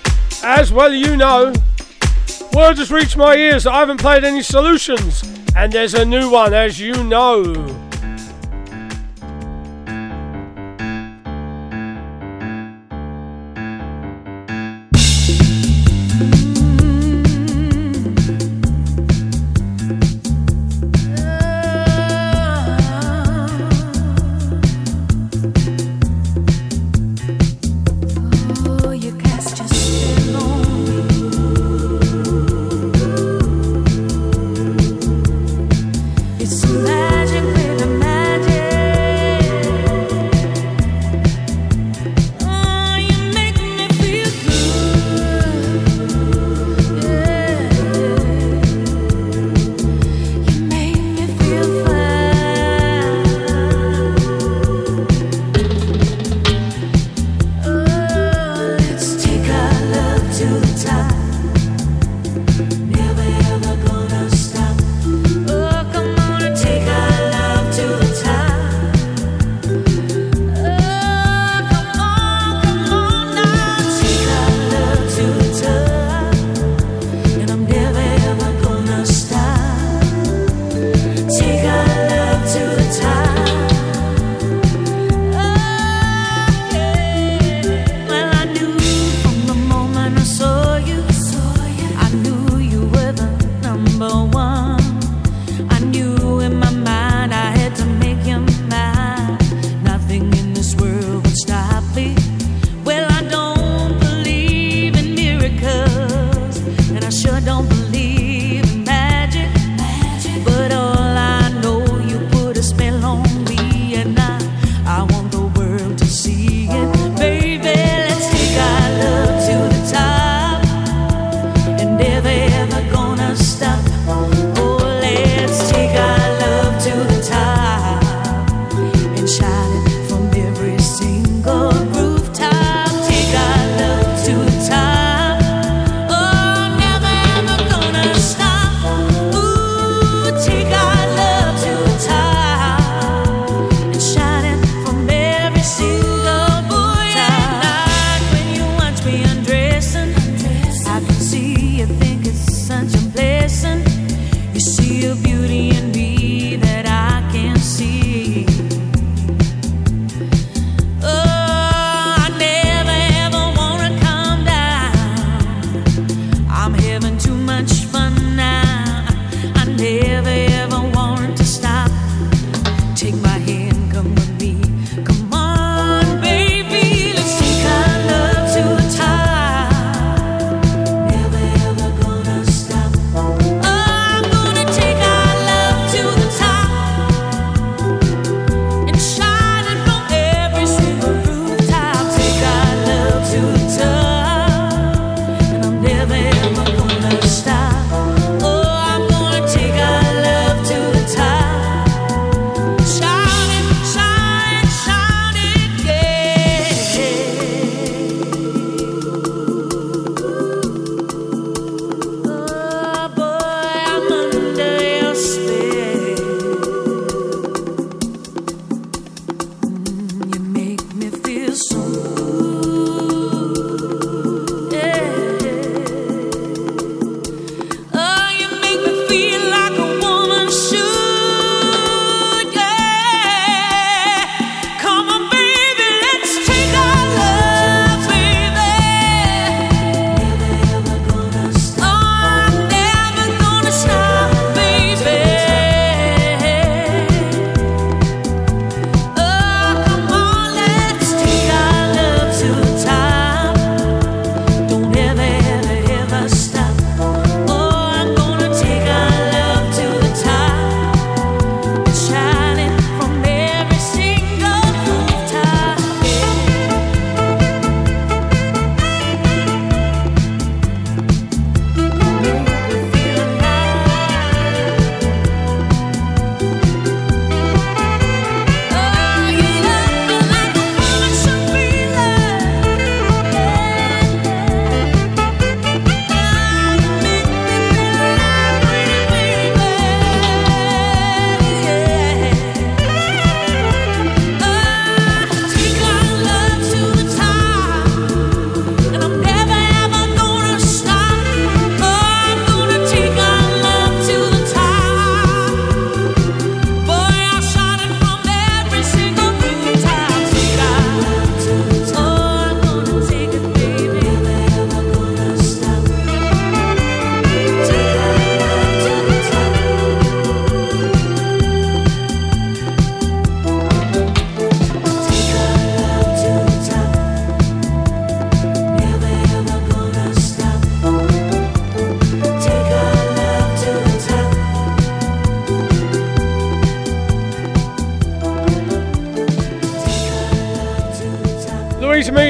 As 0.42 0.72
well 0.72 0.92
you 0.92 1.16
know. 1.16 1.52
Word 2.54 2.78
has 2.78 2.90
reached 2.90 3.16
my 3.16 3.34
ears 3.34 3.66
I 3.66 3.80
haven't 3.80 4.00
played 4.00 4.24
any 4.24 4.42
solutions. 4.42 5.22
And 5.56 5.72
there's 5.72 5.94
a 5.94 6.04
new 6.04 6.30
one, 6.30 6.54
as 6.54 6.80
you 6.80 7.04
know. 7.04 7.83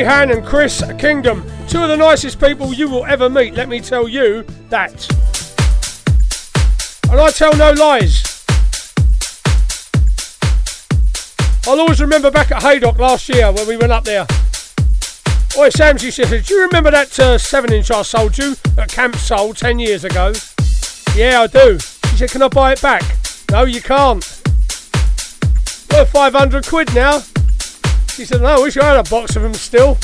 Han, 0.04 0.30
and 0.30 0.44
Chris 0.44 0.82
Kingdom. 0.98 1.44
Two 1.66 1.82
of 1.82 1.88
the 1.88 1.96
nicest 1.96 2.38
people 2.38 2.74
you 2.74 2.88
will 2.88 3.04
ever 3.06 3.30
meet, 3.30 3.54
let 3.54 3.68
me 3.68 3.80
tell 3.80 4.06
you 4.06 4.44
that. 4.68 4.92
And 7.10 7.20
I 7.20 7.30
tell 7.30 7.56
no 7.56 7.72
lies. 7.72 8.22
I'll 11.66 11.80
always 11.80 12.00
remember 12.00 12.30
back 12.30 12.52
at 12.52 12.62
Haydock 12.62 12.98
last 12.98 13.28
year 13.28 13.50
when 13.50 13.66
we 13.66 13.76
went 13.76 13.92
up 13.92 14.04
there. 14.04 14.26
Oi, 15.56 15.70
Sam, 15.70 15.96
she 15.96 16.10
said, 16.10 16.28
do 16.44 16.54
you 16.54 16.62
remember 16.62 16.90
that 16.90 17.18
uh, 17.18 17.38
7 17.38 17.72
inch 17.72 17.90
I 17.90 18.02
sold 18.02 18.36
you 18.36 18.56
at 18.76 18.90
Camp 18.90 19.16
Soul 19.16 19.54
10 19.54 19.78
years 19.78 20.04
ago? 20.04 20.32
Yeah, 21.14 21.42
I 21.42 21.46
do. 21.46 21.78
She 21.78 22.16
said, 22.18 22.30
can 22.30 22.42
I 22.42 22.48
buy 22.48 22.72
it 22.72 22.82
back? 22.82 23.02
No, 23.50 23.64
you 23.64 23.80
can't. 23.80 24.24
Worth 25.92 26.10
500 26.10 26.66
quid 26.66 26.94
now. 26.94 27.22
She 28.14 28.24
said, 28.24 28.42
no, 28.42 28.46
I 28.46 28.60
wish 28.60 28.76
I 28.76 28.84
had 28.84 29.04
a 29.04 29.10
box 29.10 29.34
of 29.34 29.42
them 29.42 29.54
still. 29.54 29.98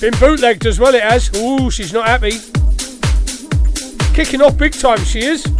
Been 0.00 0.16
bootlegged 0.20 0.66
as 0.66 0.78
well, 0.78 0.94
it 0.94 1.02
has. 1.02 1.36
Ooh, 1.36 1.68
she's 1.68 1.92
not 1.92 2.06
happy. 2.06 2.38
Kicking 4.14 4.40
off 4.40 4.56
big 4.56 4.72
time, 4.72 5.04
she 5.04 5.24
is. 5.24 5.51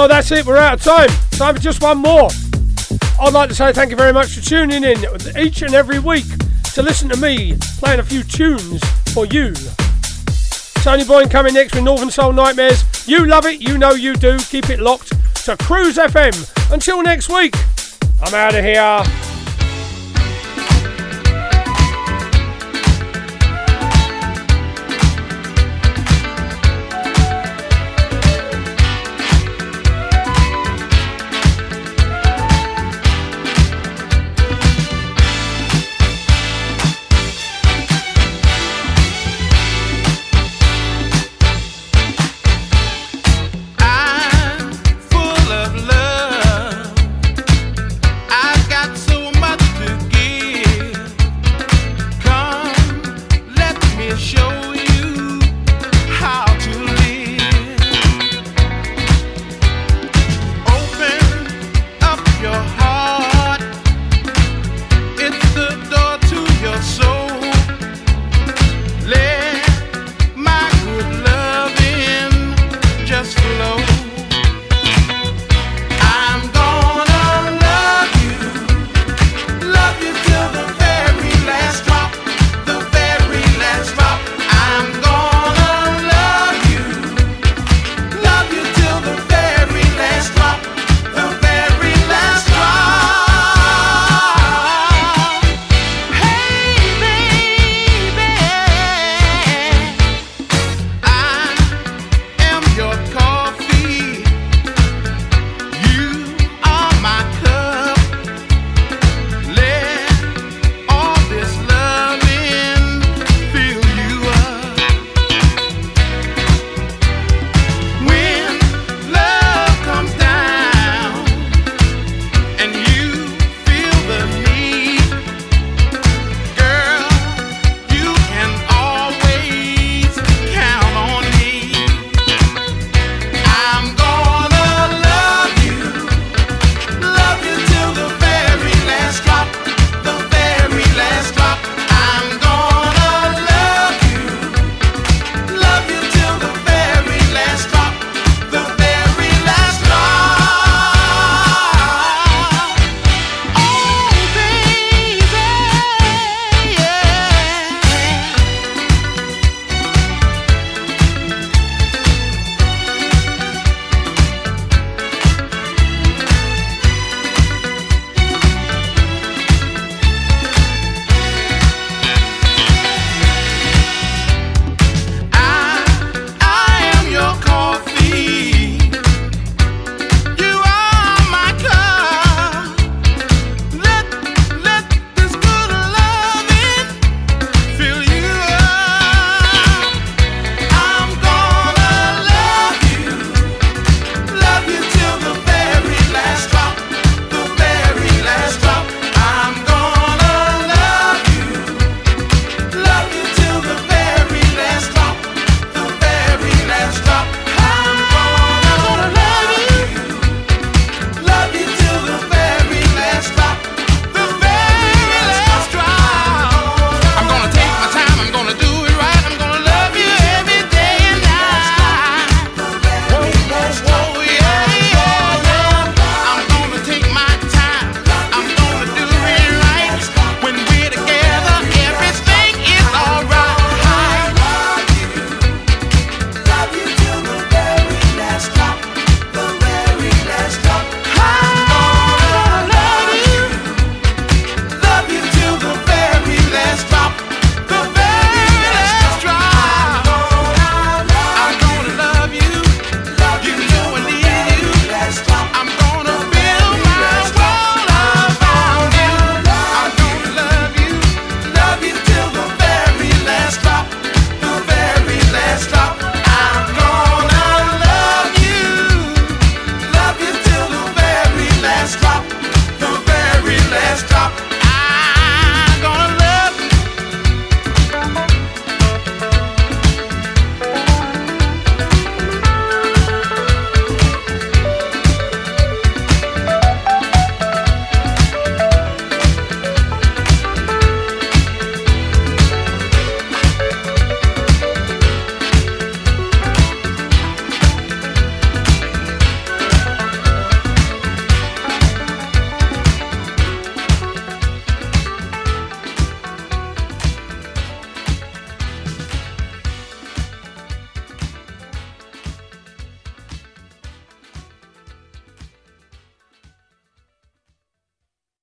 Well, 0.00 0.08
that's 0.08 0.30
it. 0.32 0.46
We're 0.46 0.56
out 0.56 0.78
of 0.78 0.82
time. 0.82 1.10
Time 1.32 1.54
for 1.54 1.60
just 1.60 1.82
one 1.82 1.98
more. 1.98 2.30
I'd 3.20 3.34
like 3.34 3.50
to 3.50 3.54
say 3.54 3.70
thank 3.70 3.90
you 3.90 3.98
very 3.98 4.14
much 4.14 4.34
for 4.34 4.40
tuning 4.40 4.82
in 4.82 4.96
each 5.36 5.60
and 5.60 5.74
every 5.74 5.98
week 5.98 6.24
to 6.72 6.82
listen 6.82 7.10
to 7.10 7.18
me 7.18 7.54
playing 7.78 8.00
a 8.00 8.02
few 8.02 8.22
tunes 8.22 8.82
for 9.12 9.26
you. 9.26 9.52
Tony 10.76 11.04
Boyne 11.04 11.28
coming 11.28 11.52
next 11.52 11.74
with 11.74 11.84
Northern 11.84 12.10
Soul 12.10 12.32
Nightmares. 12.32 12.82
You 13.06 13.26
love 13.26 13.44
it, 13.44 13.60
you 13.60 13.76
know 13.76 13.90
you 13.90 14.14
do. 14.14 14.38
Keep 14.38 14.70
it 14.70 14.80
locked 14.80 15.12
to 15.44 15.54
Cruise 15.58 15.98
FM. 15.98 16.72
Until 16.72 17.02
next 17.02 17.28
week, 17.28 17.54
I'm 18.22 18.32
out 18.32 18.54
of 18.54 18.64
here. 18.64 19.19